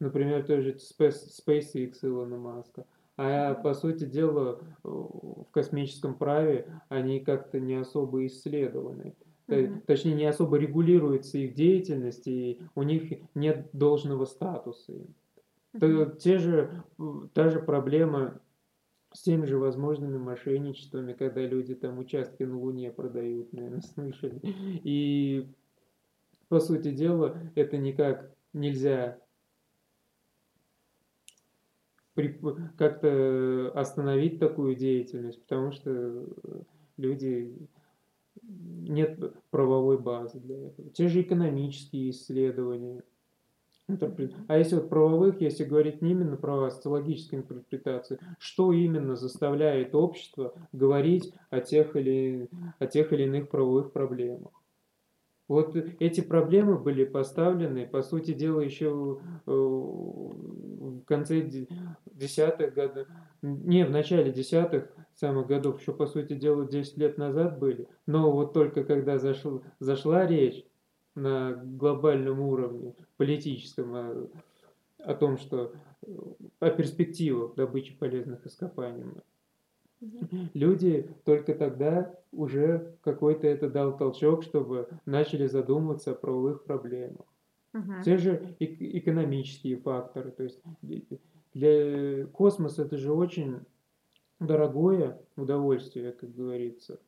Например, 0.00 0.42
тоже 0.46 0.78
SpaceX 0.78 1.96
Илона 2.00 2.38
Маска. 2.38 2.86
А 3.18 3.52
по 3.52 3.74
сути 3.74 4.06
дела 4.06 4.58
в 4.82 5.44
космическом 5.50 6.14
праве 6.14 6.66
они 6.88 7.20
как-то 7.20 7.60
не 7.60 7.74
особо 7.74 8.24
исследованы. 8.24 9.14
Mm-hmm. 9.48 9.82
Точнее, 9.86 10.14
не 10.14 10.24
особо 10.24 10.56
регулируется 10.56 11.36
их 11.36 11.52
деятельность, 11.52 12.26
и 12.28 12.62
у 12.74 12.82
них 12.82 13.12
нет 13.34 13.68
должного 13.74 14.24
статуса. 14.24 14.94
Mm-hmm. 15.74 16.16
Те 16.16 16.38
же, 16.38 16.82
та 17.34 17.50
же 17.50 17.60
проблема 17.60 18.40
с 19.16 19.22
теми 19.22 19.46
же 19.46 19.56
возможными 19.56 20.18
мошенничествами, 20.18 21.14
когда 21.14 21.40
люди 21.40 21.74
там 21.74 21.98
участки 21.98 22.42
на 22.42 22.58
Луне 22.58 22.90
продают, 22.90 23.50
наверное, 23.54 23.80
слышали. 23.94 24.38
И, 24.84 25.48
по 26.48 26.60
сути 26.60 26.92
дела, 26.92 27.40
это 27.54 27.78
никак 27.78 28.30
нельзя 28.52 29.18
как-то 32.76 33.72
остановить 33.74 34.38
такую 34.38 34.74
деятельность, 34.74 35.40
потому 35.42 35.72
что 35.72 36.26
люди 36.98 37.56
нет 38.42 39.34
правовой 39.50 39.98
базы 39.98 40.40
для 40.40 40.68
этого. 40.68 40.90
Те 40.90 41.08
же 41.08 41.22
экономические 41.22 42.10
исследования– 42.10 43.02
а 44.48 44.58
если 44.58 44.74
вот 44.74 44.88
правовых, 44.88 45.40
если 45.40 45.62
говорить 45.64 46.02
не 46.02 46.10
именно 46.10 46.36
про 46.36 46.70
социологическую 46.70 47.42
интерпретацию, 47.42 48.18
что 48.38 48.72
именно 48.72 49.14
заставляет 49.14 49.94
общество 49.94 50.54
говорить 50.72 51.32
о 51.50 51.60
тех 51.60 51.94
или, 51.94 52.48
о 52.80 52.86
тех 52.86 53.12
или 53.12 53.22
иных 53.24 53.48
правовых 53.48 53.92
проблемах? 53.92 54.50
Вот 55.46 55.76
эти 55.76 56.20
проблемы 56.20 56.76
были 56.76 57.04
поставлены, 57.04 57.86
по 57.86 58.02
сути 58.02 58.32
дела, 58.34 58.60
еще 58.60 59.20
э, 59.46 59.50
в 59.52 61.04
конце 61.04 61.40
десятых 61.40 62.74
годов, 62.74 63.06
не, 63.42 63.84
в 63.86 63.90
начале 63.90 64.32
десятых 64.32 64.92
самых 65.14 65.46
годов, 65.46 65.80
еще, 65.80 65.92
по 65.92 66.06
сути 66.06 66.34
дела, 66.34 66.66
10 66.66 66.96
лет 66.96 67.18
назад 67.18 67.60
были. 67.60 67.86
Но 68.06 68.32
вот 68.32 68.54
только 68.54 68.82
когда 68.82 69.18
зашел, 69.18 69.62
зашла 69.78 70.26
речь 70.26 70.64
на 71.16 71.54
глобальном 71.54 72.40
уровне 72.40 72.94
политическом 73.16 73.94
о, 73.94 74.28
о 74.98 75.14
том, 75.14 75.38
что 75.38 75.72
о 76.60 76.70
перспективах 76.70 77.54
добычи 77.56 77.96
полезных 77.96 78.46
ископаемых. 78.46 79.24
Люди 80.52 81.08
только 81.24 81.54
тогда 81.54 82.14
уже 82.30 82.96
какой-то 83.02 83.46
это 83.46 83.68
дал 83.70 83.96
толчок, 83.96 84.44
чтобы 84.44 84.88
начали 85.06 85.46
задумываться 85.46 86.14
про 86.14 86.50
их 86.50 86.64
проблемах. 86.64 87.26
Мгм. 87.72 88.02
Те 88.02 88.18
же 88.18 88.56
эк- 88.60 88.76
экономические 88.78 89.78
факторы. 89.78 90.30
То 90.30 90.44
есть 90.44 90.60
для 91.54 92.26
космоса 92.26 92.82
это 92.82 92.98
же 92.98 93.12
очень 93.12 93.60
дорогое 94.38 95.18
удовольствие, 95.36 96.12
как 96.12 96.34
говорится. 96.34 97.00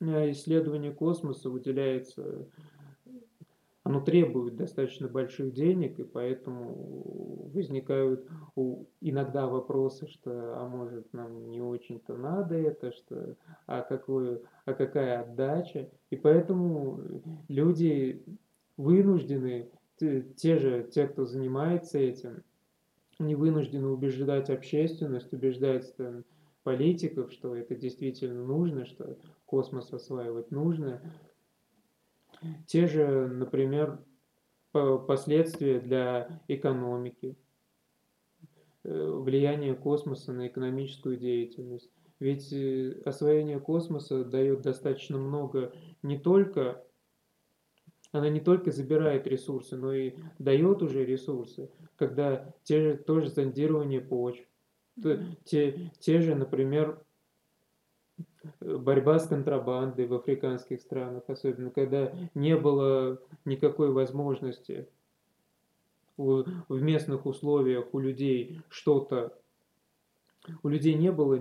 А 0.00 0.30
исследование 0.30 0.92
космоса 0.92 1.48
уделяется, 1.48 2.48
оно 3.84 4.00
требует 4.00 4.56
достаточно 4.56 5.08
больших 5.08 5.52
денег, 5.52 5.98
и 5.98 6.04
поэтому 6.04 7.50
возникают 7.52 8.26
иногда 9.00 9.46
вопросы, 9.46 10.08
что, 10.08 10.58
а 10.58 10.66
может 10.66 11.12
нам 11.12 11.50
не 11.50 11.60
очень-то 11.60 12.16
надо 12.16 12.54
это, 12.54 12.92
что, 12.92 13.36
а, 13.66 13.82
какую, 13.82 14.42
а 14.64 14.72
какая 14.72 15.20
отдача. 15.20 15.90
И 16.08 16.16
поэтому 16.16 16.98
люди 17.48 18.24
вынуждены, 18.78 19.68
те, 19.96 20.22
те 20.34 20.58
же, 20.58 20.88
те, 20.90 21.06
кто 21.06 21.26
занимается 21.26 21.98
этим, 21.98 22.42
они 23.18 23.34
вынуждены 23.34 23.88
убеждать 23.88 24.48
общественность, 24.48 25.32
убеждать 25.32 25.94
там, 25.96 26.24
политиков, 26.62 27.30
что 27.32 27.54
это 27.54 27.76
действительно 27.76 28.42
нужно, 28.44 28.86
что 28.86 29.16
космос 29.44 29.92
осваивать 29.92 30.50
нужно. 30.50 31.02
Те 32.66 32.86
же, 32.86 33.28
например, 33.28 34.04
по- 34.72 34.98
последствия 34.98 35.80
для 35.80 36.42
экономики, 36.48 37.36
э, 38.84 39.10
влияние 39.10 39.74
космоса 39.74 40.32
на 40.32 40.48
экономическую 40.48 41.16
деятельность. 41.16 41.90
Ведь 42.20 42.52
э, 42.52 43.00
освоение 43.04 43.60
космоса 43.60 44.24
дает 44.24 44.62
достаточно 44.62 45.18
много 45.18 45.72
не 46.02 46.18
только 46.18 46.84
она 48.14 48.28
не 48.28 48.38
только 48.40 48.70
забирает 48.70 49.26
ресурсы, 49.26 49.76
но 49.76 49.92
и 49.92 50.14
дает 50.38 50.82
уже 50.82 51.04
ресурсы, 51.04 51.68
когда 51.96 52.54
те 52.62 52.80
же 52.80 52.96
тоже 52.96 53.28
зондирование 53.28 54.00
почв, 54.00 54.46
те, 55.44 55.90
те 55.98 56.20
же, 56.20 56.36
например, 56.36 57.03
борьба 58.60 59.18
с 59.18 59.26
контрабандой 59.26 60.06
в 60.06 60.14
африканских 60.14 60.80
странах, 60.80 61.24
особенно 61.28 61.70
когда 61.70 62.12
не 62.34 62.56
было 62.56 63.20
никакой 63.44 63.90
возможности 63.90 64.88
в 66.16 66.44
местных 66.68 67.26
условиях 67.26 67.92
у 67.92 67.98
людей 67.98 68.60
что-то, 68.68 69.36
у 70.62 70.68
людей 70.68 70.94
не 70.94 71.10
было, 71.10 71.40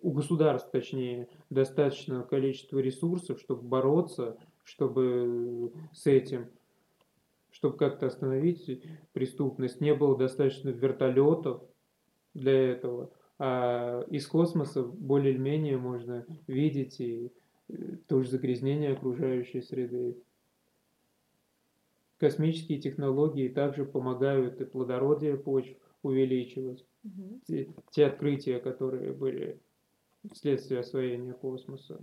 у 0.00 0.12
государств, 0.12 0.70
точнее, 0.70 1.28
достаточного 1.50 2.22
количества 2.22 2.78
ресурсов, 2.78 3.40
чтобы 3.40 3.62
бороться, 3.62 4.36
чтобы 4.64 5.72
с 5.92 6.06
этим, 6.06 6.46
чтобы 7.50 7.76
как-то 7.76 8.06
остановить 8.06 8.82
преступность, 9.12 9.80
не 9.80 9.94
было 9.94 10.16
достаточно 10.16 10.68
вертолетов 10.68 11.62
для 12.34 12.70
этого, 12.70 13.10
а 13.44 14.04
из 14.08 14.28
космоса 14.28 14.84
более-менее 14.84 15.76
можно 15.76 16.24
видеть 16.46 17.00
и 17.00 17.32
э, 17.68 17.96
то 18.06 18.22
же 18.22 18.30
загрязнение 18.30 18.92
окружающей 18.92 19.62
среды. 19.62 20.16
Космические 22.18 22.78
технологии 22.78 23.48
также 23.48 23.84
помогают 23.84 24.60
и 24.60 24.64
плодородие 24.64 25.36
почв 25.36 25.76
увеличивать. 26.02 26.86
Мгм. 27.02 27.40
Те, 27.48 27.68
те 27.90 28.06
открытия, 28.06 28.60
которые 28.60 29.12
были 29.12 29.60
вследствие 30.30 30.78
освоения 30.78 31.32
космоса. 31.32 31.98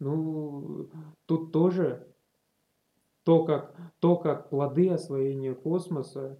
Ну, 0.00 0.90
тут 1.26 1.52
тоже 1.52 2.04
то, 3.22 3.44
как, 3.44 3.76
то, 4.00 4.16
как 4.16 4.50
плоды 4.50 4.90
освоения 4.90 5.54
космоса 5.54 6.36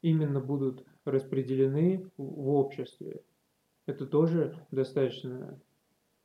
именно 0.00 0.40
будут 0.40 0.86
распределены 1.04 2.06
в, 2.16 2.50
обществе, 2.50 3.22
это 3.86 4.06
тоже 4.06 4.56
достаточно 4.70 5.58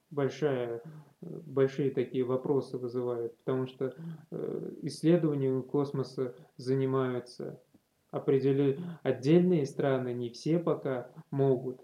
большая, 0.10 0.82
большие 1.22 1.92
такие 1.92 2.24
вопросы 2.24 2.78
вызывает, 2.78 3.36
потому 3.40 3.66
что 3.66 3.94
э, 4.32 4.72
исследованием 4.84 5.64
космоса 5.64 6.36
занимаются 6.58 7.60
определя... 8.12 8.78
отдельные 9.04 9.66
страны, 9.66 10.14
не 10.14 10.30
все 10.30 10.60
пока 10.60 11.10
могут, 11.32 11.82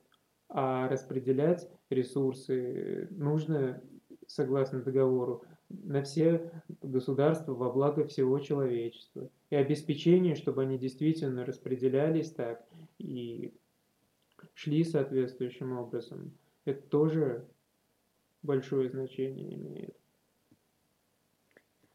а 0.50 0.88
распределять 0.88 1.68
ресурсы 1.90 3.08
нужно, 3.12 3.82
согласно 4.28 4.82
договору, 4.82 5.44
на 5.70 6.04
все 6.04 6.52
государства 6.82 7.54
во 7.54 7.72
благо 7.72 8.06
всего 8.06 8.38
человечества. 8.40 9.30
И 9.50 9.56
обеспечение, 9.56 10.36
чтобы 10.36 10.62
они 10.62 10.78
действительно 10.78 11.46
распределялись 11.46 12.32
так 12.32 12.64
и 12.98 13.54
шли 14.54 14.84
соответствующим 14.84 15.78
образом, 15.78 16.38
это 16.66 16.82
тоже 16.88 17.48
большое 18.42 18.90
значение 18.90 19.56
имеет. 19.56 19.96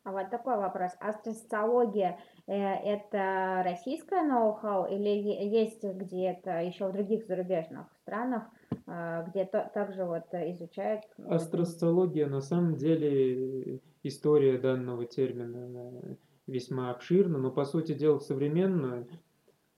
А 0.05 0.13
вот 0.13 0.31
такой 0.31 0.57
вопрос. 0.57 0.93
Астросоциология 1.01 2.19
э, 2.47 2.55
это 2.55 3.63
российское 3.63 4.23
ноу-хау 4.23 4.87
или 4.87 5.09
есть 5.09 5.85
где-то 5.85 6.63
еще 6.63 6.89
в 6.89 6.93
других 6.93 7.27
зарубежных 7.27 7.93
странах, 8.01 8.45
э, 8.87 9.25
где 9.29 9.45
то, 9.45 9.71
также 9.75 10.07
вот 10.07 10.25
изучают? 10.33 11.03
Астросоциология 11.27 12.27
на 12.27 12.41
самом 12.41 12.77
деле 12.77 13.81
история 14.03 14.57
данного 14.57 15.05
термина 15.05 15.67
она 15.67 16.17
весьма 16.47 16.91
обширна, 16.91 17.37
но 17.37 17.51
по 17.51 17.67
сути 17.67 17.93
дела 17.93 18.19
в 18.19 18.23
современном, 18.23 19.07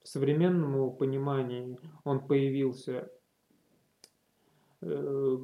в 0.03 0.07
современном 0.07 0.95
понимании 0.95 1.77
он 2.03 2.25
появился, 2.25 3.11
э, 4.81 5.37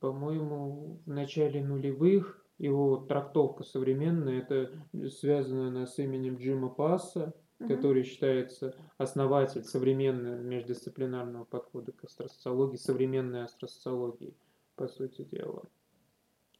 по-моему, 0.00 1.00
в 1.04 1.10
начале 1.10 1.62
нулевых. 1.64 2.44
Его 2.58 2.98
трактовка 2.98 3.64
современная, 3.64 4.38
это 4.38 4.70
связано 5.08 5.68
она 5.68 5.86
с 5.86 5.98
именем 5.98 6.36
Джима 6.36 6.68
Пасса, 6.68 7.34
Мгм. 7.62 7.68
который 7.68 8.02
считается 8.02 8.74
основатель 8.98 9.62
современного 9.62 10.36
междисциплинарного 10.36 11.44
подхода 11.44 11.92
к 11.92 12.04
астросоциологии, 12.04 12.76
современной 12.76 13.44
астросоциологии, 13.44 14.34
по 14.74 14.88
сути 14.88 15.22
дела. 15.22 15.62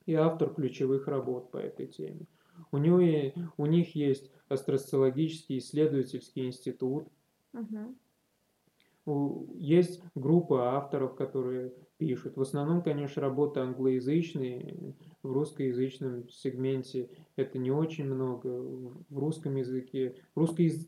И 0.06 0.14
автор 0.14 0.54
ключевых 0.54 1.08
работ 1.08 1.50
по 1.50 1.56
этой 1.58 1.86
теме. 1.86 2.26
У, 2.70 2.78
него, 2.78 3.00
у 3.56 3.66
них 3.66 3.94
есть 3.96 4.30
астросоциологический 4.52 5.58
исследовательский 5.58 6.46
институт, 6.46 7.06
Мгм. 7.52 7.96
у- 9.06 9.46
есть 9.56 10.02
группа 10.14 10.76
авторов, 10.76 11.14
которые 11.14 11.72
пишут. 11.98 12.36
В 12.36 12.40
основном, 12.42 12.82
конечно, 12.82 13.22
работы 13.22 13.60
англоязычные. 13.60 14.94
В 15.22 15.32
русскоязычном 15.32 16.28
сегменте 16.28 17.08
это 17.36 17.58
не 17.58 17.70
очень 17.70 18.04
много. 18.06 18.48
В 19.08 19.18
русском 19.18 19.56
языке, 19.56 20.16
в 20.34 20.40
русско- 20.40 20.86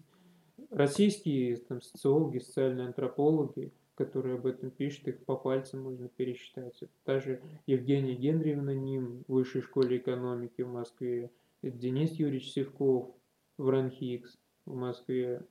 российские 0.71 1.57
там, 1.57 1.81
социологи, 1.81 2.39
социальные 2.39 2.87
антропологи, 2.89 3.73
которые 3.95 4.35
об 4.37 4.47
этом 4.47 4.71
пишут, 4.71 5.07
их 5.07 5.25
по 5.25 5.37
пальцам 5.37 5.83
можно 5.83 6.09
пересчитать. 6.09 6.77
Это 6.83 6.91
та 7.05 7.21
же 7.21 7.41
Евгения 7.67 8.15
Генриевна 8.15 8.75
Ним 8.75 9.25
в 9.29 9.33
Высшей 9.35 9.63
школе 9.63 9.99
экономики 9.99 10.63
в 10.63 10.73
Москве, 10.73 11.31
это 11.63 11.77
Денис 11.79 12.13
Юрьевич 12.13 12.51
Севков 12.53 13.15
в 13.59 13.69
РАНХИКС 13.69 14.39
в 14.67 14.75
Москве, 14.75 15.43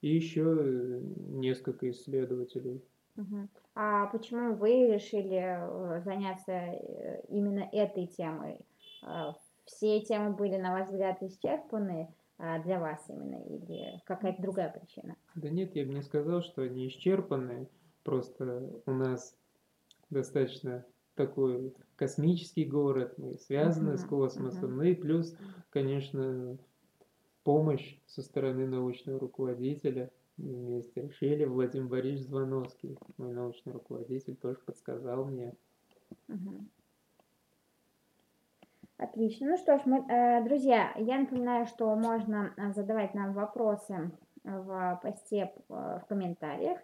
и 0.00 0.08
еще 0.08 0.42
э, 0.42 1.00
несколько 1.00 1.90
исследователей. 1.90 2.82
А 3.74 4.06
почему 4.06 4.54
вы 4.54 4.86
решили 4.92 5.98
э, 5.98 6.00
заняться 6.02 6.52
э, 6.52 7.22
именно 7.28 7.68
этой 7.72 8.06
темой? 8.06 8.60
Все 9.64 10.00
темы 10.00 10.32
были, 10.32 10.56
на 10.56 10.72
ваш 10.72 10.88
взгляд, 10.88 11.22
исчерпаны 11.22 12.08
для 12.38 12.78
вас 12.78 13.04
именно 13.08 13.42
или 13.42 14.00
какая-то 14.04 14.40
другая 14.40 14.70
причина? 14.70 15.16
Да 15.34 15.48
нет, 15.48 15.74
я 15.74 15.84
бы 15.84 15.92
не 15.92 16.02
сказал, 16.02 16.42
что 16.42 16.62
они 16.62 16.86
исчерпаны. 16.88 17.68
Просто 18.04 18.70
у 18.86 18.90
нас 18.92 19.36
достаточно 20.10 20.84
такой 21.16 21.74
космический 21.96 22.64
город, 22.64 23.14
мы 23.16 23.38
связаны 23.38 23.96
с 23.96 24.02
Мгм, 24.02 24.08
космосом. 24.08 24.70
мгм. 24.70 24.76
Ну 24.76 24.82
и 24.84 24.94
плюс, 24.94 25.34
конечно, 25.70 26.56
помощь 27.42 27.98
со 28.06 28.22
стороны 28.22 28.66
научного 28.66 29.18
руководителя. 29.18 30.10
Вместе 30.36 31.00
решили. 31.00 31.46
Владимир 31.46 31.88
Борисович 31.88 32.28
Звоновский, 32.28 32.98
мой 33.16 33.32
научный 33.32 33.72
руководитель, 33.72 34.36
тоже 34.36 34.58
подсказал 34.66 35.24
мне. 35.24 35.54
Мгм. 36.28 36.68
Отлично. 38.98 39.48
Ну 39.50 39.56
что 39.56 39.78
ж, 39.78 39.82
мы, 39.86 40.04
э, 40.08 40.42
друзья, 40.44 40.92
я 40.96 41.18
напоминаю, 41.18 41.66
что 41.66 41.94
можно 41.96 42.52
э, 42.56 42.72
задавать 42.72 43.14
нам 43.14 43.32
вопросы 43.32 44.10
в 44.44 45.00
посте 45.02 45.52
в 45.68 46.04
комментариях. 46.08 46.78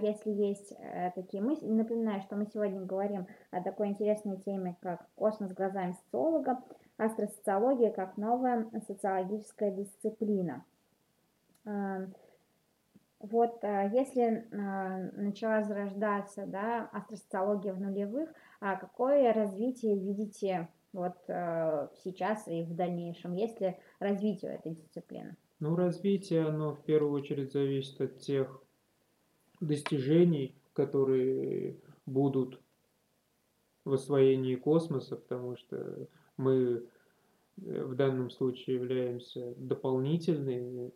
Если 0.00 0.30
есть 0.30 0.72
такие 1.14 1.42
мысли, 1.42 1.66
напоминаю, 1.66 2.22
что 2.22 2.34
мы 2.36 2.46
сегодня 2.46 2.80
говорим 2.80 3.26
о 3.50 3.62
такой 3.62 3.88
интересной 3.88 4.38
теме, 4.38 4.76
как 4.80 5.06
космос 5.16 5.52
глазами 5.52 5.92
социолога, 6.04 6.62
астросоциология 6.96 7.90
как 7.90 8.16
новая 8.16 8.70
социологическая 8.86 9.70
дисциплина. 9.70 10.64
Вот 13.20 13.62
если 13.62 14.46
начала 14.50 15.62
зарождаться 15.62 16.46
да, 16.46 16.88
астросоциология 16.92 17.74
в 17.74 17.80
нулевых, 17.80 18.30
а 18.60 18.76
какое 18.76 19.32
развитие 19.34 19.98
видите 19.98 20.68
вот 20.92 21.16
э, 21.28 21.88
сейчас 22.02 22.48
и 22.48 22.62
в 22.62 22.74
дальнейшем? 22.74 23.34
Есть 23.34 23.60
ли 23.60 23.76
развитие 23.98 24.54
этой 24.54 24.74
дисциплины? 24.74 25.36
Ну, 25.60 25.76
развитие, 25.76 26.46
оно 26.46 26.74
в 26.74 26.82
первую 26.84 27.12
очередь 27.12 27.52
зависит 27.52 28.00
от 28.00 28.18
тех 28.20 28.62
достижений, 29.60 30.54
которые 30.72 31.76
будут 32.06 32.60
в 33.84 33.92
освоении 33.92 34.56
космоса, 34.56 35.16
потому 35.16 35.56
что 35.56 36.08
мы 36.36 36.84
э, 37.56 37.84
в 37.84 37.94
данном 37.94 38.30
случае 38.30 38.76
являемся 38.76 39.54
дополнительной, 39.56 40.92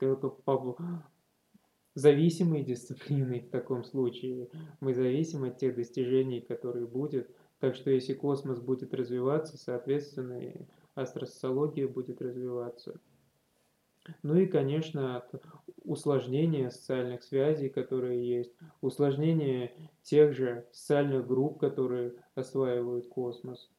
зависимой 1.95 2.63
дисциплиной 2.63 3.41
в 3.41 3.51
таком 3.51 3.85
случае. 3.85 4.49
Мы 4.81 4.95
зависим 4.95 5.45
от 5.45 5.59
тех 5.59 5.75
достижений, 5.75 6.41
которые 6.41 6.87
будут 6.87 7.29
так 7.61 7.75
что 7.75 7.91
если 7.91 8.15
космос 8.15 8.59
будет 8.59 8.95
развиваться, 8.95 9.59
соответственно, 9.59 10.41
и 10.41 10.55
астросоциология 10.95 11.87
будет 11.87 12.23
развиваться. 12.23 12.99
Ну 14.23 14.37
и, 14.37 14.47
конечно, 14.47 15.19
от 15.19 15.43
усложнения 15.85 16.71
социальных 16.71 17.23
связей, 17.23 17.69
которые 17.69 18.27
есть, 18.29 18.53
усложнения 18.81 19.73
тех 20.03 20.35
же 20.35 20.67
социальных 20.73 21.27
групп, 21.27 21.59
которые 21.59 22.15
осваивают 22.35 23.09
космос, 23.09 23.71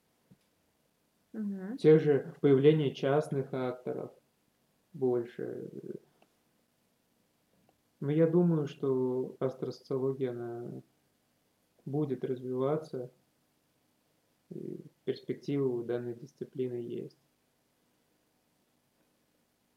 угу. 1.33 1.77
тех 1.77 2.01
же 2.01 2.33
появления 2.41 2.93
частных 2.93 3.53
акторов 3.53 4.11
больше. 4.93 5.69
Но 7.99 8.11
я 8.11 8.27
думаю, 8.27 8.67
что 8.67 9.35
астросоциология, 9.39 10.31
она 10.31 10.81
будет 11.85 12.23
развиваться, 12.23 13.11
перспективы 15.05 15.67
у 15.67 15.83
данной 15.83 16.15
дисциплины 16.15 16.75
есть. 16.75 17.17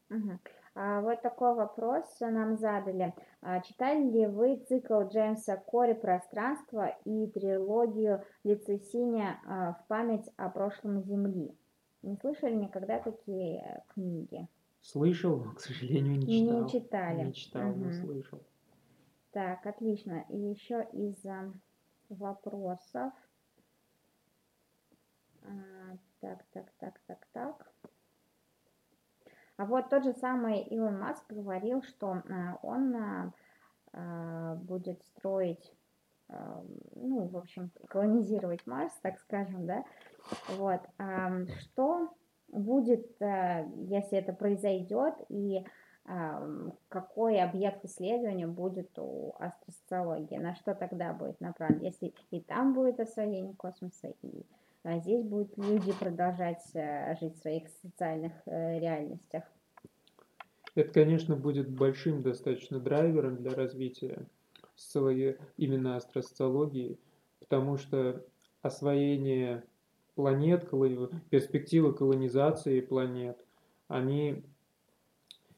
Угу. 0.09 0.39
А 0.75 0.99
вот 0.99 1.21
такой 1.21 1.55
вопрос 1.55 2.03
нам 2.19 2.57
задали. 2.57 3.13
А 3.41 3.61
читали 3.61 4.03
ли 4.09 4.25
вы 4.27 4.57
цикл 4.67 5.03
Джеймса 5.03 5.55
Кори 5.55 5.93
«Пространство» 5.93 6.97
и 7.05 7.27
трилогию 7.27 8.23
Лицесиня 8.43 9.39
а, 9.45 9.73
в 9.73 9.87
память 9.87 10.29
о 10.35 10.49
прошлом 10.49 11.01
Земли? 11.01 11.57
Не 12.01 12.17
слышали 12.17 12.53
никогда 12.55 12.99
такие 12.99 13.83
книги? 13.93 14.47
Слышал, 14.81 15.37
но, 15.37 15.53
к 15.53 15.61
сожалению, 15.61 16.17
не 16.17 16.25
читал. 16.27 16.63
Не 16.63 16.69
читали. 16.69 17.23
Не 17.23 17.33
читал, 17.33 17.69
угу. 17.71 17.79
но 17.79 17.93
слышал. 17.93 18.41
Так, 19.31 19.65
отлично. 19.65 20.25
И 20.29 20.37
еще 20.37 20.87
из 20.91 21.23
вопросов. 22.09 23.13
А, 25.41 25.97
так, 26.19 26.43
так, 26.51 26.71
так, 26.79 26.99
так, 27.07 27.27
так. 27.31 27.71
А 29.57 29.65
вот 29.65 29.89
тот 29.89 30.03
же 30.03 30.13
самый 30.13 30.63
Илон 30.63 30.99
Маск 30.99 31.23
говорил, 31.29 31.81
что 31.83 32.21
а, 32.29 32.59
он 32.61 33.33
а, 33.93 34.55
будет 34.55 35.01
строить, 35.05 35.73
ну, 36.27 37.27
в 37.27 37.37
общем, 37.37 37.71
колонизировать 37.87 38.65
Марс, 38.65 38.91
так 39.03 39.19
скажем, 39.19 39.67
да. 39.67 39.85
Вот. 40.57 40.81
Что 41.59 42.09
будет, 42.47 43.05
если 43.19 44.17
это 44.17 44.33
произойдет, 44.33 45.13
и 45.29 45.63
какой 46.89 47.39
объект 47.39 47.85
исследования 47.85 48.47
будет 48.47 48.97
у 48.97 49.35
астросоциологии, 49.39 50.37
на 50.37 50.55
что 50.55 50.75
тогда 50.75 51.13
будет 51.13 51.39
направлен, 51.41 51.81
если 51.81 52.13
и 52.31 52.41
там 52.41 52.73
будет 52.73 52.99
освоение 52.99 53.53
космоса, 53.53 54.13
и 54.23 54.45
а 54.85 54.99
здесь 54.99 55.23
будут 55.25 55.57
люди 55.57 55.91
продолжать 55.93 56.63
э, 56.75 57.15
жить 57.19 57.35
в 57.35 57.41
своих 57.41 57.67
социальных 57.81 58.33
э, 58.45 58.79
реальностях. 58.79 59.43
Это, 60.75 60.91
конечно, 60.91 61.35
будет 61.35 61.69
большим 61.69 62.21
достаточно 62.21 62.79
драйвером 62.79 63.37
для 63.37 63.55
развития 63.55 64.27
именно 65.57 65.95
астросоциологии, 65.95 66.99
потому 67.39 67.77
что 67.77 68.23
освоение 68.61 69.63
планет, 70.13 70.69
перспективы 71.31 71.93
колонизации 71.93 72.79
планет, 72.81 73.43
они 73.87 74.43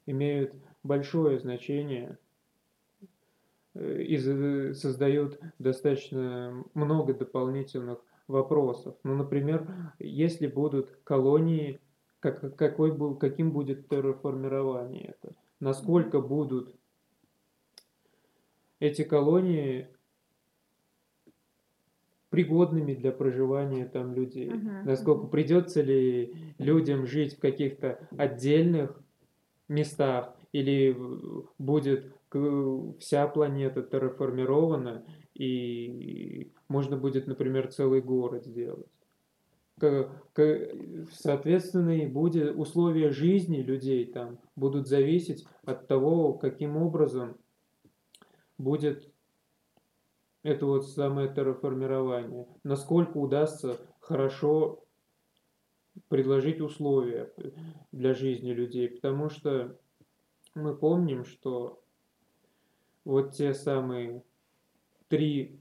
имеют 0.05 0.53
большое 0.83 1.37
значение 1.37 2.17
э, 3.73 4.03
и 4.03 4.17
создают 4.73 5.37
достаточно 5.59 6.63
много 6.73 7.13
дополнительных 7.13 8.06
вопросов. 8.27 8.95
Ну, 9.03 9.15
например, 9.15 9.67
если 9.99 10.47
будут 10.47 10.91
колонии, 11.03 11.79
как, 12.19 12.55
какой 12.55 12.91
был, 12.91 13.15
каким 13.15 13.51
будет 13.51 13.87
терраформирование 13.87 15.15
это? 15.21 15.35
Насколько 15.59 16.21
будут 16.21 16.75
эти 18.79 19.03
колонии 19.03 19.87
пригодными 22.29 22.93
для 22.93 23.11
проживания 23.11 23.85
там 23.85 24.13
людей. 24.13 24.49
Uh-huh, 24.49 24.83
Насколько 24.83 25.27
придется 25.27 25.81
ли 25.81 26.53
людям 26.57 27.05
жить 27.07 27.37
в 27.37 27.39
каких-то 27.39 28.07
отдельных 28.17 29.01
местах 29.67 30.35
или 30.51 30.95
будет 31.57 32.13
вся 32.99 33.27
планета 33.27 33.81
терраформирована 33.81 35.05
и 35.33 36.51
можно 36.67 36.97
будет, 36.97 37.27
например, 37.27 37.71
целый 37.71 38.01
город 38.01 38.45
сделать. 38.45 38.87
Соответственно, 41.11 41.97
и 41.97 42.07
будет, 42.07 42.55
условия 42.57 43.11
жизни 43.11 43.57
людей 43.57 44.05
там 44.05 44.39
будут 44.55 44.87
зависеть 44.87 45.45
от 45.65 45.87
того, 45.87 46.33
каким 46.33 46.77
образом 46.77 47.37
будет 48.57 49.11
это 50.43 50.65
вот 50.65 50.87
самое 50.87 51.27
терраформирование. 51.31 52.47
Насколько 52.63 53.17
удастся 53.17 53.77
хорошо 53.99 54.83
предложить 56.09 56.61
условия 56.61 57.31
для 57.91 58.13
жизни 58.13 58.51
людей. 58.51 58.89
Потому 58.89 59.29
что 59.29 59.77
мы 60.55 60.75
помним, 60.75 61.25
что 61.25 61.83
вот 63.03 63.33
те 63.33 63.53
самые 63.53 64.23
три 65.07 65.59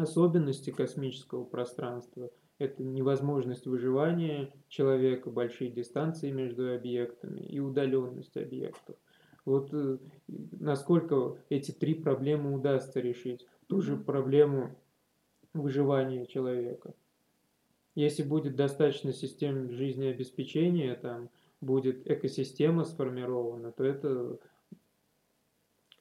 особенности 0.00 0.70
космического 0.70 1.44
пространства– 1.44 2.30
это 2.58 2.82
невозможность 2.82 3.66
выживания 3.66 4.52
человека, 4.68 5.30
большие 5.30 5.70
дистанции 5.70 6.30
между 6.30 6.74
объектами 6.74 7.40
и 7.40 7.60
удаленность 7.60 8.36
объектов. 8.36 8.96
Вот 9.44 9.72
э, 9.72 9.98
насколько 10.26 11.38
эти 11.48 11.70
три 11.70 11.94
проблемы 11.94 12.52
удастся 12.52 13.00
решить. 13.00 13.46
Ту 13.68 13.80
же 13.80 13.96
проблему 13.96 14.76
выживания 15.54 16.26
человека. 16.26 16.94
Если 17.94 18.22
будет 18.22 18.56
достаточно 18.56 19.12
систем 19.12 19.70
жизнеобеспечения, 19.70 20.94
там 20.94 21.30
будет 21.60 22.10
экосистема 22.10 22.84
сформирована, 22.84 23.72
то 23.72 23.84
это 23.84 24.38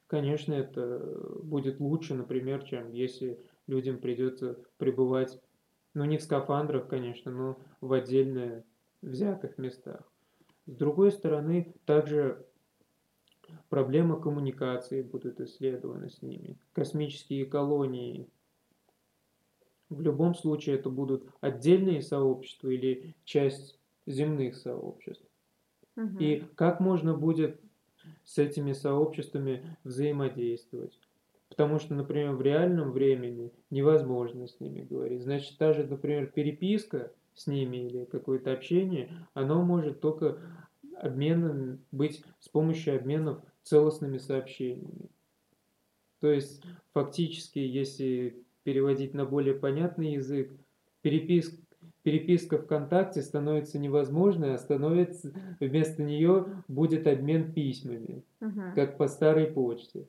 Конечно, 0.07 0.53
это 0.53 0.99
будет 1.43 1.81
лучше, 1.81 2.15
например, 2.15 2.63
чем 2.63 2.93
если 2.93 3.39
людям 3.67 3.99
придется 3.99 4.57
пребывать, 4.77 5.39
ну 5.93 6.05
не 6.05 6.17
в 6.17 6.23
скафандрах, 6.23 6.87
конечно, 6.87 7.31
но 7.31 7.57
в 7.81 7.93
отдельно 7.93 8.63
взятых 9.01 9.57
местах. 9.57 10.01
С 10.65 10.75
другой 10.75 11.11
стороны, 11.11 11.73
также 11.85 12.45
проблема 13.69 14.19
коммуникации 14.19 15.01
будет 15.01 15.39
исследована 15.39 16.09
с 16.09 16.21
ними. 16.21 16.57
Космические 16.73 17.45
колонии. 17.45 18.27
В 19.89 20.01
любом 20.01 20.35
случае 20.35 20.75
это 20.75 20.89
будут 20.89 21.29
отдельные 21.39 22.01
сообщества 22.01 22.67
или 22.67 23.15
часть 23.23 23.79
земных 24.05 24.57
сообществ. 24.57 25.25
Угу. 25.95 26.17
И 26.19 26.43
как 26.55 26.79
можно 26.79 27.13
будет 27.13 27.61
с 28.23 28.37
этими 28.37 28.73
сообществами 28.73 29.77
взаимодействовать. 29.83 30.99
Потому 31.49 31.79
что, 31.79 31.93
например, 31.93 32.33
в 32.33 32.41
реальном 32.41 32.91
времени 32.91 33.51
невозможно 33.69 34.47
с 34.47 34.59
ними 34.59 34.81
говорить. 34.81 35.23
Значит, 35.23 35.57
та 35.57 35.73
же, 35.73 35.85
например, 35.85 36.27
переписка 36.27 37.11
с 37.33 37.47
ними 37.47 37.77
или 37.77 38.05
какое-то 38.05 38.51
общение, 38.51 39.11
оно 39.33 39.63
может 39.63 40.01
только 40.01 40.39
обменом 40.99 41.79
быть 41.91 42.23
с 42.39 42.49
помощью 42.49 42.95
обменов 42.95 43.41
целостными 43.63 44.17
сообщениями. 44.17 45.09
То 46.19 46.31
есть 46.31 46.63
фактически, 46.93 47.59
если 47.59 48.43
переводить 48.63 49.13
на 49.13 49.25
более 49.25 49.53
понятный 49.53 50.13
язык, 50.13 50.51
переписка, 51.01 51.57
переписка 52.01 52.57
ВКонтакте 52.57 53.21
становится 53.21 53.77
невозможной, 53.79 54.55
а 54.55 54.57
становится 54.57 55.31
вместо 55.59 56.03
нее 56.03 56.63
будет 56.67 57.05
обмен 57.05 57.53
письмами, 57.53 58.23
угу. 58.41 58.61
как 58.75 58.97
по 58.97 59.07
старой 59.07 59.47
почте. 59.47 60.07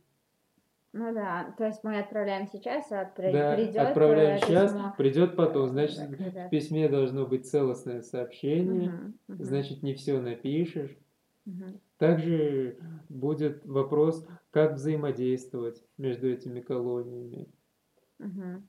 Ну 0.94 1.12
да, 1.12 1.54
то 1.58 1.66
есть 1.66 1.84
мы 1.84 1.98
отправляем 1.98 2.46
сейчас, 2.46 2.90
а 2.90 3.04
при, 3.04 3.30
да, 3.30 3.54
придет 3.54 3.76
отправляем 3.76 4.36
э, 4.36 4.40
сейчас, 4.40 4.72
письмо. 4.72 4.94
придет 4.96 5.36
потом. 5.36 5.68
Значит, 5.68 5.98
да, 6.18 6.30
да. 6.30 6.46
в 6.46 6.50
письме 6.50 6.88
должно 6.88 7.26
быть 7.26 7.46
целостное 7.46 8.00
сообщение, 8.00 8.88
угу, 8.88 9.34
угу. 9.34 9.44
значит, 9.44 9.82
не 9.82 9.94
все 9.94 10.18
напишешь. 10.18 10.96
Угу. 11.44 11.80
Также 11.98 12.78
будет 13.10 13.66
вопрос, 13.66 14.26
как 14.50 14.74
взаимодействовать 14.74 15.84
между 15.98 16.30
этими 16.30 16.60
колониями. 16.60 17.48
Угу. 18.18 18.62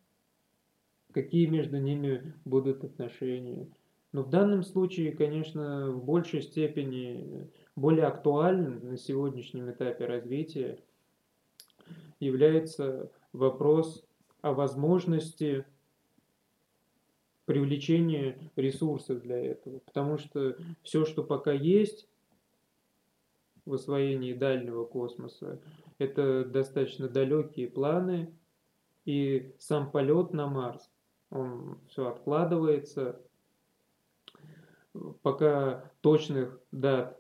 Какие 1.13 1.45
между 1.47 1.77
ними 1.77 2.33
будут 2.43 2.83
отношения. 2.83 3.69
Но 4.11 4.23
в 4.23 4.29
данном 4.29 4.63
случае, 4.63 5.13
конечно, 5.13 5.91
в 5.91 6.03
большей 6.03 6.41
степени 6.41 7.49
более 7.75 8.07
актуальным 8.07 8.79
на 8.89 8.97
сегодняшнем 8.97 9.71
этапе 9.71 10.05
развития 10.05 10.79
является 12.19 13.11
вопрос 13.33 14.05
о 14.41 14.53
возможности 14.53 15.65
привлечения 17.45 18.37
ресурсов 18.55 19.21
для 19.21 19.37
этого. 19.37 19.79
Потому 19.79 20.17
что 20.17 20.55
все, 20.83 21.05
что 21.05 21.23
пока 21.23 21.51
есть 21.51 22.07
в 23.65 23.73
освоении 23.73 24.33
дальнего 24.33 24.85
космоса, 24.85 25.59
это 25.97 26.45
достаточно 26.45 27.07
далекие 27.07 27.67
планы, 27.67 28.31
и 29.05 29.55
сам 29.57 29.89
полет 29.89 30.33
на 30.33 30.47
Марс, 30.47 30.91
он 31.31 31.79
все 31.87 32.07
откладывается, 32.07 33.19
пока 35.21 35.91
точных 36.01 36.59
дат 36.71 37.18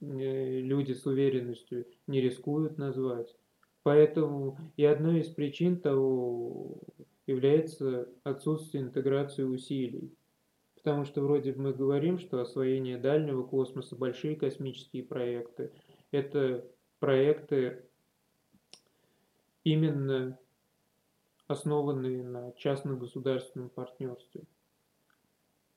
люди 0.00 0.92
с 0.92 1.06
уверенностью 1.06 1.86
не 2.06 2.20
рискуют 2.20 2.78
назвать. 2.78 3.34
Поэтому 3.82 4.58
и 4.76 4.84
одной 4.84 5.20
из 5.20 5.28
причин 5.28 5.80
того 5.80 6.78
является 7.26 8.08
отсутствие 8.24 8.84
интеграции 8.84 9.42
усилий. 9.42 10.12
Потому 10.74 11.04
что 11.04 11.20
вроде 11.22 11.52
бы 11.52 11.62
мы 11.62 11.72
говорим, 11.74 12.18
что 12.18 12.40
освоение 12.40 12.98
дальнего 12.98 13.42
космоса, 13.42 13.96
большие 13.96 14.36
космические 14.36 15.02
проекты, 15.02 15.72
это 16.10 16.66
проекты 16.98 17.84
именно 19.62 20.38
основанные 21.46 22.22
на 22.22 22.52
частно-государственном 22.52 23.68
партнерстве. 23.68 24.44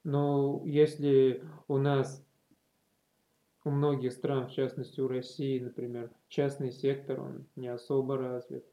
Но 0.04 0.62
если 0.66 1.44
у 1.68 1.78
нас 1.78 2.26
у 3.63 3.69
многих 3.69 4.12
стран, 4.12 4.47
в 4.47 4.52
частности 4.52 4.99
у 4.99 5.08
России, 5.08 5.60
например, 5.60 6.12
частный 6.28 6.71
сектор, 6.71 7.21
он 7.21 7.45
не 7.56 7.67
особо 7.67 8.17
развит. 8.17 8.65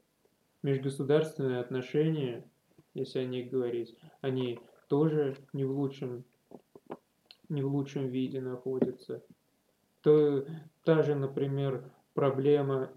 Межгосударственные 0.63 1.59
отношения, 1.59 2.45
если 2.93 3.19
о 3.19 3.25
них 3.25 3.49
говорить, 3.49 3.95
они 4.19 4.59
тоже 4.87 5.37
не 5.53 5.63
в 5.63 5.71
лучшем, 5.71 6.23
не 7.49 7.61
в 7.61 7.73
лучшем 7.73 8.07
виде 8.09 8.41
находятся. 8.41 9.23
То 10.01 10.45
та 10.83 11.03
же, 11.03 11.15
например, 11.15 11.89
проблема 12.13 12.91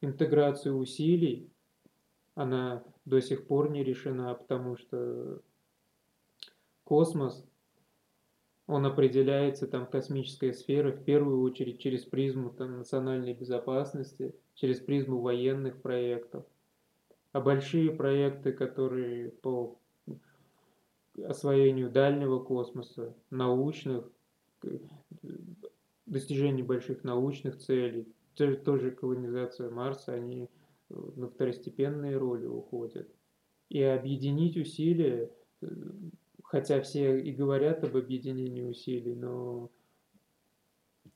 интеграции 0.00 0.70
усилий, 0.70 1.50
она 2.34 2.84
до 3.04 3.20
сих 3.20 3.46
пор 3.46 3.70
не 3.70 3.82
решена, 3.82 4.32
потому 4.34 4.76
что 4.76 5.42
космос 6.84 7.44
он 8.70 8.86
определяется 8.86 9.66
там 9.66 9.84
космическая 9.84 10.52
сфера 10.52 10.92
в 10.92 11.02
первую 11.02 11.42
очередь 11.42 11.80
через 11.80 12.04
призму 12.04 12.50
там, 12.50 12.78
национальной 12.78 13.34
безопасности, 13.34 14.32
через 14.54 14.78
призму 14.78 15.20
военных 15.20 15.82
проектов. 15.82 16.46
А 17.32 17.40
большие 17.40 17.90
проекты, 17.90 18.52
которые 18.52 19.30
по 19.30 19.76
освоению 21.26 21.90
дальнего 21.90 22.38
космоса, 22.38 23.12
научных, 23.30 24.08
достижению 26.06 26.64
больших 26.64 27.02
научных 27.02 27.58
целей, 27.58 28.06
тоже, 28.36 28.92
колонизация 28.92 29.68
Марса, 29.70 30.14
они 30.14 30.48
на 30.88 31.28
второстепенные 31.28 32.16
роли 32.16 32.46
уходят. 32.46 33.08
И 33.68 33.82
объединить 33.82 34.56
усилия 34.56 35.30
хотя 36.50 36.80
все 36.80 37.20
и 37.20 37.30
говорят 37.30 37.84
об 37.84 37.96
объединении 37.96 38.62
усилий, 38.62 39.14
но 39.14 39.70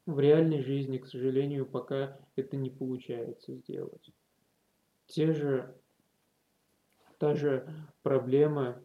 в 0.07 0.21
реальной 0.21 0.63
жизни, 0.63 0.99
к 0.99 1.09
сожалению, 1.09 1.67
пока 1.67 2.17
это 2.37 2.57
не 2.57 2.71
получается 2.71 3.53
сделать. 3.57 4.13
Те 5.07 5.33
же, 5.33 5.75
та 7.19 7.35
же 7.35 7.69
проблема 8.05 8.81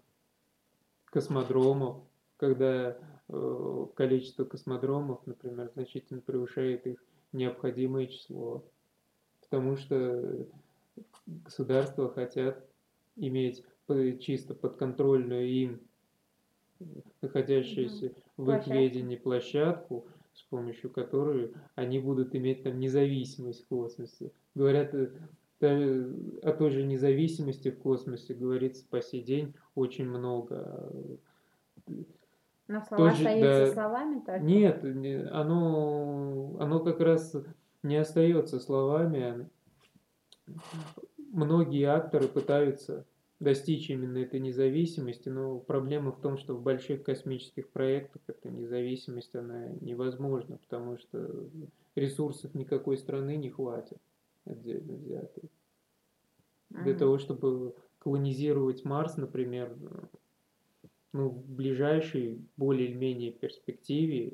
космодромов, 1.06 2.02
когда 2.38 2.98
э, 3.28 3.86
количество 3.94 4.44
космодромов, 4.44 5.22
например, 5.28 5.70
значительно 5.76 6.20
превышает 6.20 6.88
их 6.88 7.04
необходимое 7.32 8.08
число, 8.08 8.66
потому 9.42 9.78
что 9.78 10.48
государства 11.28 12.12
хотят 12.12 12.68
иметь 13.18 13.64
чисто 14.20 14.56
подконтрольную 14.56 15.48
им 15.48 15.89
находящуюся 17.22 18.14
в 18.38 18.52
их 18.52 18.68
ведении 18.68 19.16
площадку, 19.16 20.06
с 20.34 20.44
помощью 20.44 20.90
которой 20.90 21.54
они 21.76 22.00
будут 22.00 22.36
иметь 22.36 22.64
там 22.64 22.80
независимость 22.80 23.66
в 23.66 23.68
космосе. 23.68 24.32
Говорят, 24.56 24.94
э, 24.94 25.10
о 25.62 26.54
той 26.54 26.72
же 26.72 26.84
независимости 26.84 27.70
в 27.70 27.80
космосе 27.80 28.34
говорится 28.34 28.86
по 28.90 29.02
сей 29.02 29.22
день 29.22 29.54
очень 29.76 30.06
много. 30.06 30.92
Но 32.68 32.82
слова 32.82 33.10
Тоже, 33.10 33.28
остаются 33.28 33.66
да, 33.66 33.74
словами 33.74 34.20
только? 34.20 34.40
Нет, 34.42 34.84
оно, 35.32 36.56
оно 36.60 36.80
как 36.80 37.00
раз 37.00 37.36
не 37.82 37.96
остается 37.98 38.60
словами. 38.60 39.50
Многие 41.32 41.86
акторы 41.86 42.28
пытаются 42.28 43.06
достичь 43.40 43.90
именно 43.90 44.18
этой 44.18 44.40
независимости, 44.40 45.30
но 45.30 45.60
проблема 45.60 46.12
в 46.12 46.20
том, 46.20 46.38
что 46.38 46.56
в 46.56 46.62
больших 46.62 47.04
космических 47.04 47.70
проектах 47.70 48.22
эта 48.28 48.50
независимость, 48.50 49.34
она 49.36 49.70
невозможна, 49.82 50.58
потому 50.58 50.98
что 50.98 51.50
ресурсов 51.96 52.54
никакой 52.54 52.98
страны 52.98 53.38
не 53.38 53.50
хватит 53.50 53.98
отдельно 54.46 54.94
взятой. 54.96 55.50
Для 56.70 56.94
того, 56.94 57.18
чтобы 57.18 57.76
колонизировать 58.00 58.84
Марс, 58.86 59.18
например, 59.18 59.76
ну, 61.14 61.30
в 61.30 61.50
ближайшей, 61.50 62.46
более-менее 62.58 63.32
перспективе 63.32 64.34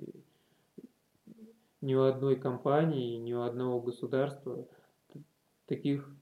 ни 1.80 1.94
у 1.94 2.02
одной 2.02 2.36
компании, 2.36 3.18
ни 3.18 3.34
у 3.34 3.42
одного 3.42 3.80
государства 3.80 4.68
таких 5.68 6.14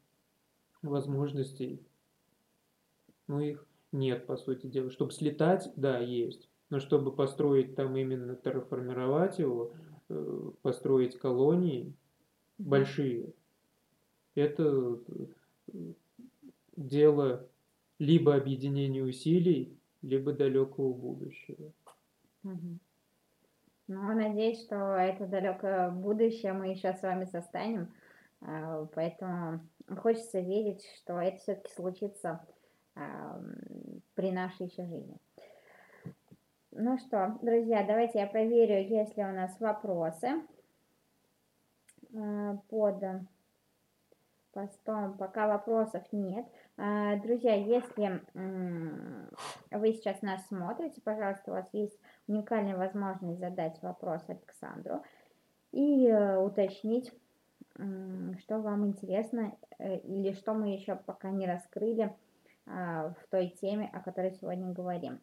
возможностей 0.81 1.81
ну 3.33 3.39
их 3.39 3.65
нет, 3.91 4.27
по 4.27 4.37
сути 4.37 4.67
дела. 4.67 4.91
Чтобы 4.91 5.11
слетать, 5.11 5.71
да, 5.75 5.97
есть. 5.97 6.49
Но 6.69 6.79
чтобы 6.79 7.11
построить 7.11 7.75
там 7.75 7.95
именно, 7.97 8.35
терраформировать 8.35 9.39
его, 9.39 9.73
э, 10.09 10.51
построить 10.61 11.17
колонии 11.17 11.93
большие, 12.57 13.33
это 14.35 14.99
э, 15.67 15.93
дело 16.75 17.47
либо 17.99 18.35
объединения 18.35 19.03
усилий, 19.03 19.77
либо 20.01 20.31
далекого 20.33 20.93
будущего. 20.93 21.71
Угу. 22.43 22.79
Ну, 23.87 24.13
надеюсь, 24.13 24.63
что 24.63 24.75
это 24.95 25.25
далекое 25.27 25.89
будущее 25.89 26.53
мы 26.53 26.67
еще 26.69 26.93
с 26.93 27.01
вами 27.01 27.25
состанем. 27.25 27.93
Э, 28.41 28.87
поэтому 28.93 29.61
хочется 29.97 30.39
верить, 30.39 30.83
что 30.97 31.19
это 31.19 31.37
все-таки 31.37 31.73
случится 31.73 32.45
при 32.93 34.31
нашей 34.31 34.67
еще 34.67 34.85
жизни. 34.85 35.17
Ну 36.71 36.97
что, 36.97 37.37
друзья, 37.41 37.83
давайте 37.85 38.19
я 38.19 38.27
проверю, 38.27 38.87
есть 38.87 39.15
ли 39.15 39.23
у 39.23 39.31
нас 39.31 39.59
вопросы 39.59 40.41
а, 42.15 42.57
под 42.69 43.03
постом 44.53 45.17
пока 45.17 45.47
вопросов 45.47 46.03
нет. 46.11 46.45
А, 46.77 47.17
друзья, 47.17 47.55
если 47.55 48.21
вы 49.71 49.93
сейчас 49.93 50.21
нас 50.21 50.45
смотрите, 50.47 51.01
пожалуйста, 51.01 51.51
у 51.51 51.53
вас 51.55 51.67
есть 51.73 51.99
уникальная 52.27 52.77
возможность 52.77 53.39
задать 53.39 53.81
вопрос 53.81 54.23
Александру 54.27 55.03
и 55.71 56.07
э, 56.07 56.37
уточнить, 56.37 57.11
что 57.75 58.59
вам 58.59 58.85
интересно 58.87 59.55
э, 59.79 59.97
или 59.99 60.33
что 60.33 60.53
мы 60.53 60.73
еще 60.73 60.95
пока 60.95 61.31
не 61.31 61.47
раскрыли 61.47 62.15
в 62.65 63.15
той 63.29 63.49
теме, 63.61 63.89
о 63.93 63.99
которой 63.99 64.31
сегодня 64.31 64.71
говорим. 64.71 65.19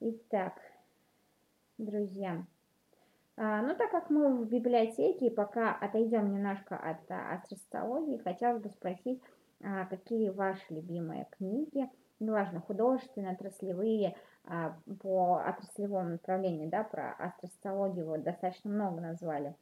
Итак, 0.00 0.54
друзья, 1.76 2.44
а, 3.40 3.62
ну, 3.62 3.76
так 3.76 3.92
как 3.92 4.10
мы 4.10 4.36
в 4.36 4.48
библиотеке, 4.48 5.30
пока 5.30 5.72
отойдем 5.72 6.32
немножко 6.32 6.76
от 6.76 7.08
а, 7.08 7.40
астрологии, 7.48 8.18
хотелось 8.18 8.60
бы 8.60 8.68
спросить, 8.70 9.22
а, 9.62 9.86
какие 9.86 10.30
ваши 10.30 10.64
любимые 10.70 11.28
книги, 11.30 11.88
неважно, 12.18 12.60
художественные, 12.60 13.34
отраслевые, 13.34 14.16
по 15.02 15.42
отраслевому 15.46 16.08
направлению, 16.08 16.70
да, 16.70 16.82
про 16.82 17.12
астрологию 17.42 18.06
вы 18.06 18.18
достаточно 18.18 18.70
много 18.70 19.02
назвали 19.02 19.54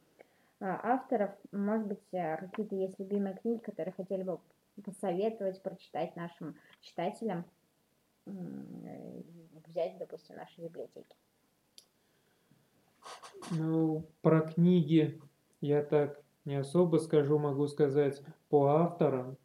авторов. 0.60 1.32
Может 1.50 1.88
быть, 1.88 2.04
какие-то 2.12 2.76
есть 2.76 2.96
любимые 3.00 3.34
книги, 3.34 3.58
которые 3.58 3.92
хотели 3.94 4.22
бы 4.22 4.38
посоветовать, 4.82 5.62
прочитать 5.62 6.16
нашим 6.16 6.56
читателям, 6.80 7.44
взять, 8.24 9.98
допустим, 9.98 10.34
в 10.34 10.38
нашей 10.38 10.64
библиотеке. 10.64 11.16
Ну, 13.52 14.04
про 14.22 14.40
книги 14.40 15.20
я 15.60 15.82
так 15.82 16.22
не 16.44 16.56
особо 16.56 16.98
скажу, 16.98 17.38
могу 17.38 17.66
сказать 17.68 18.22
по 18.48 18.66
авторам, 18.66 19.36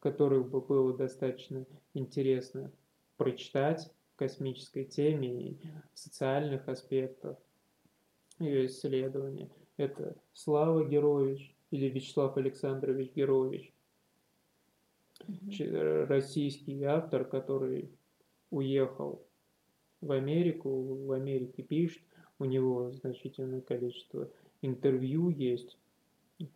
которых 0.00 0.48
бы 0.48 0.60
было 0.60 0.96
достаточно 0.96 1.66
интересно 1.94 2.70
прочитать 3.16 3.90
в 4.14 4.16
космической 4.16 4.84
теме 4.84 5.28
и 5.28 5.60
социальных 5.94 6.68
аспектах 6.68 7.36
ее 8.38 8.66
исследования. 8.66 9.50
Это 9.76 10.16
Слава 10.32 10.84
Герович 10.84 11.54
или 11.70 11.88
Вячеслав 11.88 12.36
Александрович 12.36 13.12
Герович, 13.12 13.72
mm-hmm. 15.28 16.06
российский 16.06 16.82
автор, 16.84 17.24
который 17.24 17.90
уехал 18.50 19.22
в 20.00 20.12
Америку, 20.12 20.70
в 21.06 21.12
Америке 21.12 21.62
пишет, 21.62 22.02
у 22.38 22.44
него 22.44 22.90
значительное 22.92 23.60
количество 23.60 24.30
интервью 24.62 25.28
есть 25.30 25.76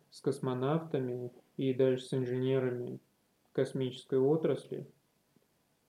с 0.09 0.21
космонавтами 0.21 1.31
и 1.57 1.73
даже 1.73 2.01
с 2.01 2.13
инженерами 2.13 2.99
космической 3.51 4.17
отрасли. 4.19 4.87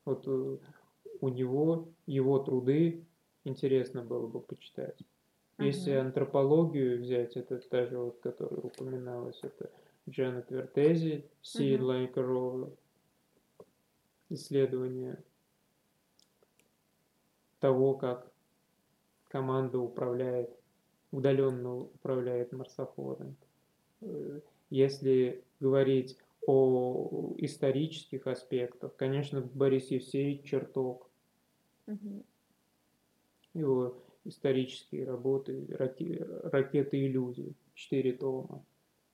Вот 0.04 0.24
э, 0.26 0.58
у 1.20 1.28
него 1.28 1.88
его 2.06 2.38
труды 2.40 3.04
интересно 3.44 4.02
было 4.02 4.26
бы 4.26 4.40
почитать. 4.40 4.98
Если 5.58 5.92
антропологию 5.92 7.00
взять, 7.00 7.36
это 7.36 7.58
та 7.58 7.86
же, 7.86 7.98
вот, 7.98 8.18
которая 8.18 8.60
упоминалась, 8.60 9.38
это 9.42 9.70
Джанет 10.08 10.50
Вертези, 10.50 11.24
See 11.42 11.76
uh-huh. 11.76 11.80
Like 11.80 12.16
a 12.16 12.22
Rover, 12.22 12.76
исследование 14.30 15.22
того, 17.60 17.94
как 17.94 18.30
команда 19.28 19.78
управляет, 19.78 20.50
удаленно 21.10 21.76
управляет 21.76 22.52
марсоходом. 22.52 23.36
Э, 24.02 24.40
если 24.70 25.42
говорить 25.60 26.18
о 26.46 27.34
исторических 27.38 28.26
аспектах, 28.26 28.94
конечно, 28.96 29.40
Борис 29.40 29.88
Евсеевич 29.88 30.44
Черток. 30.44 31.08
Угу. 31.86 32.24
Его 33.54 34.02
исторические 34.24 35.06
работы 35.06 35.66
«Ракеты 35.70 36.98
и 36.98 37.08
люди», 37.08 37.54
четыре 37.74 38.12
тома. 38.12 38.64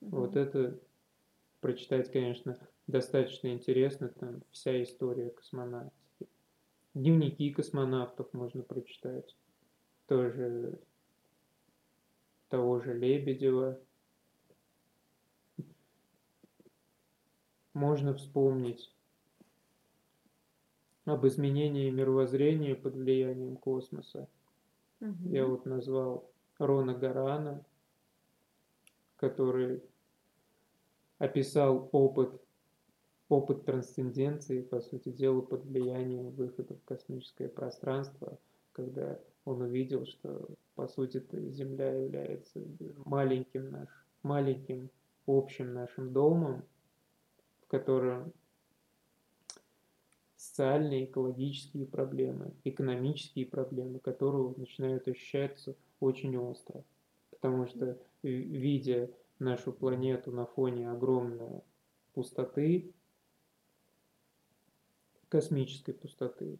Угу. 0.01 0.17
Вот 0.17 0.35
это 0.35 0.79
прочитать, 1.61 2.11
конечно, 2.11 2.57
достаточно 2.87 3.53
интересно, 3.53 4.09
там 4.09 4.41
вся 4.51 4.81
история 4.83 5.29
космонавтики. 5.29 6.27
Дневники 6.93 7.51
космонавтов 7.51 8.33
можно 8.33 8.63
прочитать 8.63 9.35
тоже 10.07 10.77
того 12.49 12.81
же 12.81 12.93
Лебедева. 12.93 13.79
Можно 17.73 18.13
вспомнить 18.13 18.93
об 21.05 21.25
изменении 21.25 21.89
мировоззрения 21.89 22.75
под 22.75 22.95
влиянием 22.95 23.55
космоса. 23.55 24.27
Угу. 24.99 25.29
Я 25.29 25.45
вот 25.45 25.65
назвал 25.65 26.29
Рона 26.57 26.93
Гарана, 26.93 27.63
который 29.15 29.81
описал 31.21 31.87
опыт, 31.91 32.41
опыт 33.29 33.63
трансценденции, 33.65 34.61
по 34.61 34.81
сути 34.81 35.09
дела, 35.09 35.41
под 35.41 35.63
влиянием 35.65 36.31
выхода 36.31 36.73
в 36.73 36.83
космическое 36.83 37.47
пространство, 37.47 38.39
когда 38.71 39.19
он 39.45 39.61
увидел, 39.61 40.07
что 40.07 40.49
по 40.73 40.87
сути 40.87 41.23
Земля 41.51 41.93
является 41.93 42.59
маленьким 43.05 43.69
наш, 43.69 43.87
маленьким 44.23 44.89
общим 45.27 45.73
нашим 45.73 46.11
домом, 46.11 46.63
в 47.65 47.67
котором 47.67 48.33
социальные, 50.35 51.05
экологические 51.05 51.85
проблемы, 51.85 52.51
экономические 52.63 53.45
проблемы, 53.45 53.99
которые 53.99 54.55
начинают 54.57 55.07
ощущаться 55.07 55.75
очень 55.99 56.35
остро. 56.35 56.83
Потому 57.29 57.67
что 57.67 57.95
видя 58.23 59.11
нашу 59.41 59.73
планету 59.73 60.31
на 60.31 60.45
фоне 60.45 60.89
огромной 60.89 61.61
пустоты, 62.13 62.93
космической 65.29 65.93
пустоты, 65.93 66.59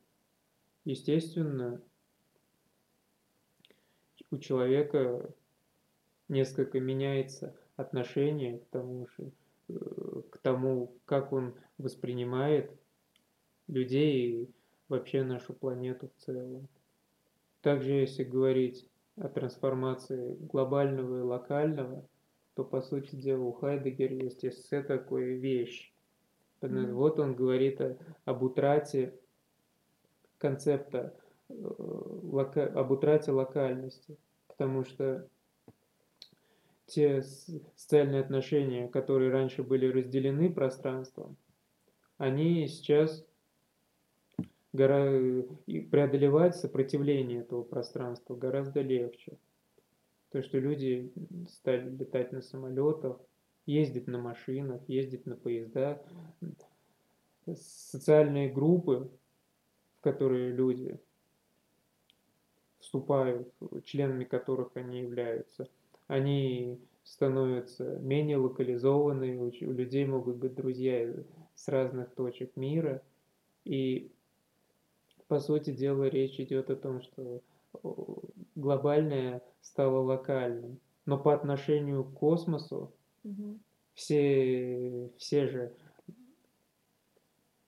естественно, 0.83 1.81
у 4.31 4.37
человека 4.37 5.33
несколько 6.27 6.79
меняется 6.79 7.55
отношение 7.75 8.59
к 8.59 8.65
тому, 8.67 9.07
к 9.67 10.37
тому, 10.41 10.95
как 11.05 11.33
он 11.33 11.53
воспринимает 11.77 12.71
людей 13.67 14.43
и 14.43 14.51
вообще 14.87 15.23
нашу 15.23 15.53
планету 15.53 16.09
в 16.09 16.23
целом. 16.23 16.67
Также, 17.61 17.91
если 17.91 18.23
говорить 18.23 18.87
о 19.17 19.29
трансформации 19.29 20.35
глобального 20.35 21.19
и 21.19 21.21
локального, 21.21 22.07
то, 22.61 22.63
по 22.63 22.81
сути 22.81 23.15
дела, 23.15 23.43
у 23.43 23.51
Хайдегера 23.53 24.13
есть 24.15 24.45
эссе 24.45 24.83
такой 24.83 25.33
вещь. 25.33 25.91
Mm-hmm. 26.61 26.93
Вот 26.93 27.19
он 27.19 27.33
говорит 27.33 27.81
о, 27.81 27.97
об 28.25 28.43
утрате 28.43 29.13
концепта 30.37 31.13
лока... 31.49 32.65
об 32.67 32.91
утрате 32.91 33.31
локальности, 33.31 34.15
потому 34.47 34.85
что 34.85 35.27
те 36.85 37.23
социальные 37.23 38.21
отношения, 38.21 38.87
которые 38.87 39.31
раньше 39.31 39.63
были 39.63 39.87
разделены 39.87 40.53
пространством, 40.53 41.35
они 42.17 42.67
сейчас 42.67 43.25
гора... 44.71 45.09
преодолевать 45.65 46.55
сопротивление 46.55 47.39
этого 47.39 47.63
пространства 47.63 48.35
гораздо 48.35 48.81
легче. 48.81 49.37
То, 50.31 50.41
что 50.41 50.59
люди 50.59 51.11
стали 51.49 51.89
летать 51.89 52.31
на 52.31 52.41
самолетах, 52.41 53.19
ездить 53.65 54.07
на 54.07 54.17
машинах, 54.17 54.81
ездить 54.87 55.25
на 55.25 55.35
поездах. 55.35 55.99
Социальные 57.53 58.49
группы, 58.49 59.09
в 59.97 60.01
которые 60.01 60.51
люди 60.51 60.97
вступают, 62.79 63.53
членами 63.83 64.23
которых 64.23 64.71
они 64.75 65.01
являются, 65.01 65.67
они 66.07 66.79
становятся 67.03 67.99
менее 67.99 68.37
локализованные, 68.37 69.37
у 69.37 69.71
людей 69.71 70.05
могут 70.05 70.37
быть 70.37 70.55
друзья 70.55 71.13
с 71.55 71.67
разных 71.67 72.13
точек 72.15 72.55
мира. 72.55 73.01
И, 73.65 74.11
по 75.27 75.39
сути 75.39 75.71
дела, 75.71 76.05
речь 76.05 76.39
идет 76.39 76.69
о 76.69 76.75
том, 76.75 77.01
что 77.01 77.41
глобальное 78.55 79.41
стало 79.61 79.99
локальным. 79.99 80.79
Но 81.05 81.17
по 81.17 81.33
отношению 81.33 82.03
к 82.03 82.13
космосу 82.13 82.93
угу. 83.23 83.59
все, 83.93 85.09
все 85.17 85.47
же, 85.47 85.73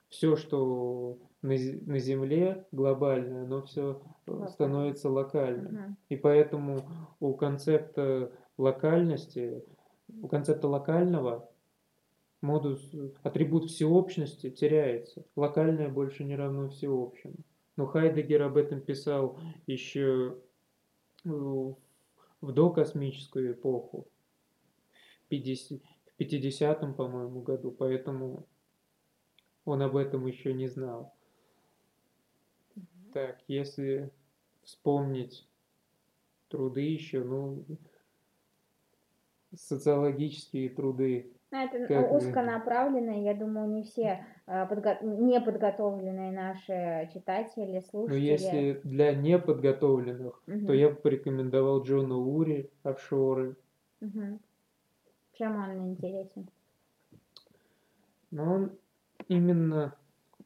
все, 0.10 0.36
что 0.36 1.18
на, 1.42 1.56
на 1.86 2.00
Земле 2.00 2.66
глобальное, 2.72 3.44
оно 3.44 3.64
все 3.64 4.02
Локально. 4.28 4.52
становится 4.52 5.10
локальным. 5.10 5.76
Угу. 5.76 5.96
И 6.10 6.16
поэтому 6.16 6.88
у 7.20 7.34
концепта 7.34 8.32
локальности, 8.58 9.64
у 10.22 10.28
концепта 10.28 10.68
локального 10.68 11.50
модус, 12.42 12.92
атрибут 13.24 13.66
всеобщности 13.66 14.50
теряется. 14.50 15.26
Локальное 15.36 15.90
больше 15.90 16.24
не 16.24 16.36
равно 16.36 16.70
всеобщему. 16.70 17.36
Но 17.76 17.88
Хайдегер 17.88 18.44
об 18.44 18.58
этом 18.58 18.82
писал 18.82 19.40
еще 19.66 20.38
в 21.24 21.78
докосмическую 22.42 23.54
эпоху, 23.54 24.08
в 25.30 25.34
50-м, 25.34 26.94
по-моему, 26.94 27.42
году, 27.42 27.72
поэтому 27.72 28.48
он 29.66 29.82
об 29.82 29.96
этом 29.96 30.26
еще 30.28 30.54
не 30.54 30.68
знал. 30.68 31.14
Так, 33.14 33.42
если 33.48 34.12
вспомнить 34.64 35.48
труды 36.50 36.82
еще, 36.82 37.24
ну, 37.24 37.66
социологические 39.56 40.70
труды. 40.70 41.33
Это 41.56 41.88
как 41.88 42.12
узконаправленные, 42.12 43.24
я 43.24 43.34
думаю, 43.34 43.68
не 43.70 43.84
все 43.84 44.26
а, 44.46 44.66
подго... 44.66 44.98
неподготовленные 45.02 46.32
наши 46.32 47.10
читатели, 47.14 47.76
ну, 47.76 47.82
слушатели. 47.82 48.20
Но 48.20 48.26
если 48.26 48.82
для 48.84 49.14
неподготовленных, 49.14 50.42
угу. 50.48 50.66
то 50.66 50.74
я 50.74 50.90
бы 50.90 50.96
порекомендовал 50.96 51.84
Джона 51.84 52.18
Ури 52.18 52.72
«Офшоры». 52.84 53.56
Угу. 54.02 54.40
Чем 55.34 55.64
он 55.64 55.92
интересен? 55.92 56.50
Ну, 58.32 58.44
он 58.44 58.72
именно 59.28 59.96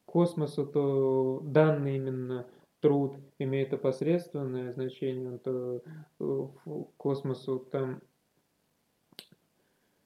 космосу, 0.04 0.66
то 0.66 1.40
данный 1.42 1.96
именно 1.96 2.46
труд 2.80 3.16
имеет 3.38 3.72
опосредственное 3.72 4.72
значение, 4.72 5.38
то 5.38 5.82
в 6.18 6.84
космосу 6.96 7.58
там 7.58 8.00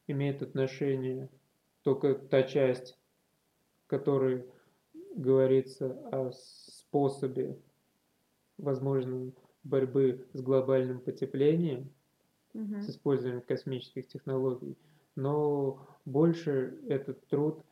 имеет 0.07 0.43
отношение 0.43 1.29
только 1.83 2.15
та 2.15 2.43
часть, 2.43 2.99
которая 3.87 4.45
говорится 5.15 5.93
о 6.11 6.33
способе 6.33 7.59
возможной 8.59 9.35
борьбы 9.65 10.27
с 10.33 10.41
глобальным 10.41 11.01
потеплением, 11.01 11.91
угу. 12.55 12.81
с 12.81 12.91
использованием 12.91 13.43
космических 13.43 14.09
технологий, 14.09 14.77
но 15.15 15.87
больше 16.05 16.79
этот 16.89 17.27
труд 17.27 17.63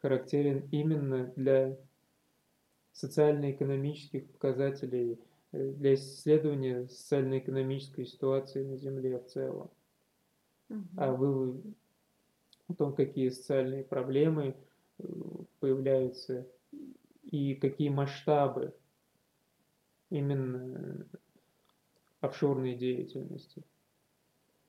характерен 0.00 0.68
именно 0.70 1.32
для 1.36 1.76
социально-экономических 2.92 4.26
показателей, 4.30 5.18
э, 5.52 5.72
для 5.72 5.94
исследования 5.94 6.86
социально-экономической 6.88 8.06
ситуации 8.06 8.62
на 8.62 8.76
Земле 8.76 9.18
в 9.18 9.26
целом. 9.26 9.70
Угу. 10.68 10.82
А 10.96 11.12
о 12.68 12.74
том, 12.74 12.94
какие 12.94 13.28
социальные 13.28 13.84
проблемы 13.84 14.56
э, 14.98 15.04
появляются 15.60 16.46
и 17.24 17.54
какие 17.54 17.88
масштабы 17.88 18.74
именно 20.10 21.06
офшорной 22.20 22.74
деятельности. 22.74 23.62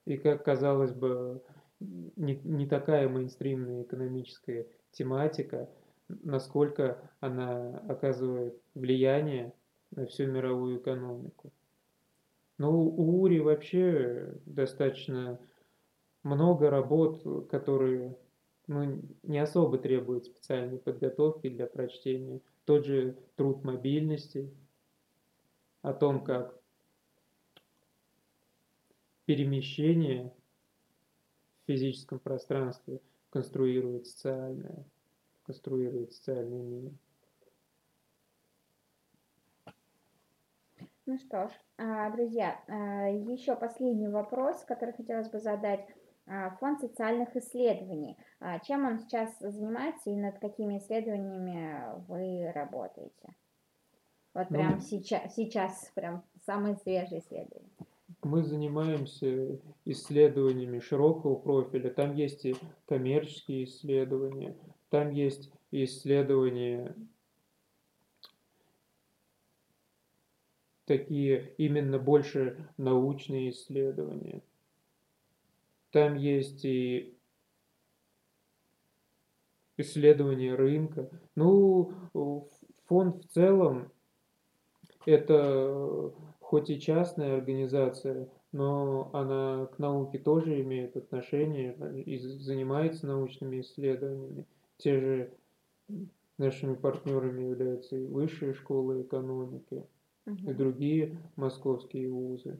И 0.06 0.18
как 0.18 0.43
казалось 0.43 0.91
бы, 0.91 1.41
не, 1.80 2.36
не 2.43 2.68
такая 2.68 3.10
мейнстримная 3.10 3.84
экономическая 3.84 4.68
тематика, 4.91 5.70
насколько 6.08 7.10
она 7.20 7.78
оказывает 7.89 8.60
влияние 8.76 9.54
на 9.91 10.06
всю 10.06 10.28
мировую 10.28 10.80
экономику. 10.80 11.52
Но 12.58 12.72
у 12.72 13.22
Ури 13.22 13.39
вообще 13.39 14.34
достаточно 14.46 15.39
много 16.26 16.70
работ, 16.70 17.48
которые 17.50 18.18
ну, 18.68 19.02
не 19.24 19.40
особо 19.40 19.78
требуют 19.78 20.26
специальной 20.26 20.78
подготовки 20.78 21.48
для 21.50 21.68
прочтения. 21.68 22.42
Тот 22.66 22.86
же 22.86 23.18
труд 23.38 23.64
мобильности, 23.64 24.52
о 25.82 25.94
том, 25.94 26.24
как 26.24 26.60
перемещение 29.26 30.34
в 31.64 31.72
физическом 31.72 32.20
пространстве– 32.20 33.00
конструирует 33.36 34.08
социальное, 34.08 34.86
конструирует 35.44 36.14
социальный 36.14 36.62
мир. 36.62 36.94
Ну 41.06 41.18
что 41.18 41.50
ж, 41.50 41.52
а, 41.78 42.10
друзья, 42.12 42.64
а, 42.70 43.10
еще 43.10 43.58
последний 43.58 44.08
вопрос, 44.08 44.64
который 44.64 44.94
хотелось 44.94 45.30
бы 45.30 45.40
задать. 45.40 45.86
А, 46.28 46.52
фонд 46.58 46.82
социальных 46.82 47.36
исследований. 47.36 48.18
Чем 48.64 48.86
он 48.86 49.00
сейчас 49.00 49.30
занимается 49.40 50.10
и 50.10 50.16
над 50.16 50.40
какими 50.40 50.78
исследованиями 50.78 51.84
вы 52.08 52.52
работаете? 52.52 53.36
Вот 54.34 54.50
ну, 54.50 54.58
прям 54.58 54.82
сейчас, 54.82 55.34
сейчас 55.36 55.92
прям 55.96 56.24
самые 56.46 56.76
свежие 56.78 57.22
исследования 57.22 57.70
мы 58.26 58.44
занимаемся 58.44 59.60
исследованиями 59.86 60.80
широкого 60.80 61.36
профиля. 61.36 61.92
Там 61.92 62.16
есть 62.16 62.46
и 62.46 62.56
коммерческие 62.88 63.66
исследования, 63.66 64.56
там 64.90 65.12
есть 65.12 65.52
исследования 65.72 66.96
такие 70.86 71.54
именно 71.58 72.00
больше 72.00 72.68
научные 72.78 73.52
исследования. 73.52 74.42
Там 75.96 76.16
есть 76.18 76.66
и 76.66 77.16
исследования 79.78 80.54
рынка. 80.54 81.10
Ну, 81.36 81.93
фонд 82.84 83.24
в 83.24 83.28
целом 83.30 83.93
это 85.06 86.12
хоть 86.41 86.70
и 86.70 86.82
частная 86.82 87.38
организация, 87.38 88.28
но 88.52 89.10
она 89.14 89.68
к 89.68 89.80
науке 89.80 90.18
тоже 90.18 90.62
имеет 90.64 90.98
отношение 90.98 91.74
и 92.04 92.18
занимается 92.18 93.08
научными 93.08 93.62
исследованиями. 93.62 94.46
Те 94.76 95.00
же 95.00 95.34
нашими 96.38 96.76
партнерами 96.76 97.52
являются 97.52 97.96
и 97.96 98.06
высшие 98.06 98.54
школы 98.54 99.04
экономики, 99.04 99.86
угу. 100.26 100.52
и 100.52 100.54
другие 100.54 101.18
московские 101.38 102.12
вузы. 102.12 102.60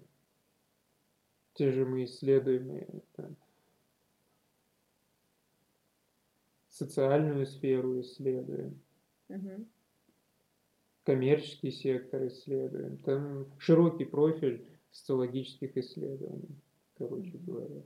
Те 1.56 1.72
же 1.72 1.86
мы 1.86 2.04
исследуем 2.04 3.02
там, 3.16 3.36
социальную 6.70 7.46
сферу 7.48 8.00
исследуем. 8.02 8.80
Угу 9.30 9.66
коммерческий 11.06 11.72
сектор 11.72 12.28
исследуем. 12.28 12.98
Там 12.98 13.46
широкий 13.60 14.06
профиль 14.06 14.66
социологических 14.92 15.78
исследований, 15.78 16.58
короче 16.98 17.38
говоря. 17.46 17.82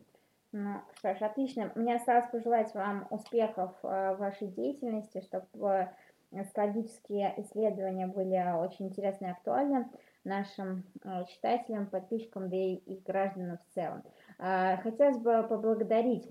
Ну, 0.52 0.82
что 0.96 1.14
ж, 1.14 1.22
отлично. 1.22 1.72
Мне 1.76 1.96
осталось 1.96 2.30
пожелать 2.32 2.74
вам 2.74 3.08
успехов 3.12 3.72
э, 3.84 4.16
в 4.16 4.18
вашей 4.18 4.48
деятельности, 4.48 5.22
чтобы 5.22 5.90
э, 6.32 6.44
социологические 6.44 7.36
исследования 7.38 8.08
были 8.08 8.36
очень 8.58 8.88
интересны 8.88 9.28
и 9.28 9.32
актуальны 9.32 9.88
нашим 10.24 10.84
э, 11.04 11.26
читателям, 11.26 11.88
подписчикам, 11.88 12.50
да 12.50 12.58
и 12.58 13.02
гражданам 13.06 13.58
в 13.58 13.74
целом. 13.74 14.04
Хотелось 14.38 15.18
бы 15.18 15.44
поблагодарить 15.44 16.26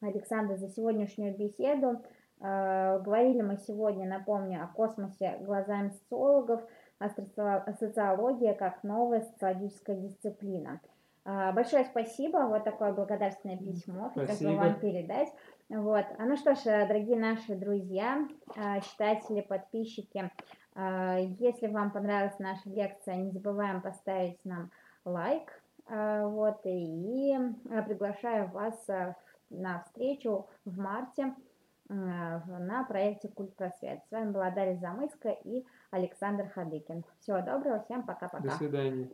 Александра 0.00 0.56
за 0.56 0.68
сегодняшнюю 0.68 1.36
беседу. 1.36 2.02
Э, 2.40 3.00
говорили 3.00 3.42
мы 3.42 3.56
сегодня, 3.56 4.06
напомню, 4.08 4.62
о 4.62 4.68
космосе 4.68 5.38
глазами 5.40 5.90
социологов, 5.90 6.62
о 6.98 7.08
социологии 7.78 8.52
как 8.54 8.82
новая 8.84 9.22
социологическая 9.22 9.96
дисциплина. 9.96 10.80
Э, 11.24 11.52
большое 11.52 11.84
спасибо, 11.84 12.46
вот 12.48 12.64
такое 12.64 12.92
благодарственное 12.92 13.58
письмо, 13.58 14.12
хотела 14.14 14.54
вам 14.54 14.78
передать. 14.78 15.28
Вот. 15.68 16.06
А 16.16 16.24
ну 16.24 16.36
что 16.36 16.54
ж, 16.54 16.62
дорогие 16.64 17.18
наши 17.18 17.56
друзья, 17.56 18.26
э, 18.56 18.80
читатели, 18.82 19.40
подписчики, 19.40 20.30
если 20.78 21.66
вам 21.66 21.90
понравилась 21.90 22.38
наша 22.38 22.68
лекция, 22.70 23.16
не 23.16 23.30
забываем 23.32 23.82
поставить 23.82 24.38
нам 24.44 24.70
лайк, 25.04 25.50
вот, 25.88 26.60
и 26.64 27.36
приглашаю 27.86 28.48
вас 28.50 28.86
на 29.50 29.82
встречу 29.82 30.46
в 30.64 30.78
марте 30.78 31.34
на 31.88 32.84
проекте 32.86 33.28
Культ 33.28 33.56
Просвет. 33.56 34.00
С 34.06 34.10
вами 34.12 34.30
была 34.30 34.50
Дарья 34.50 34.76
Замыска 34.76 35.30
и 35.30 35.64
Александр 35.90 36.48
Хадыкин. 36.50 37.02
Всего 37.20 37.40
доброго, 37.40 37.80
всем 37.80 38.04
пока-пока. 38.04 38.44
До 38.44 38.50
свидания. 38.50 39.08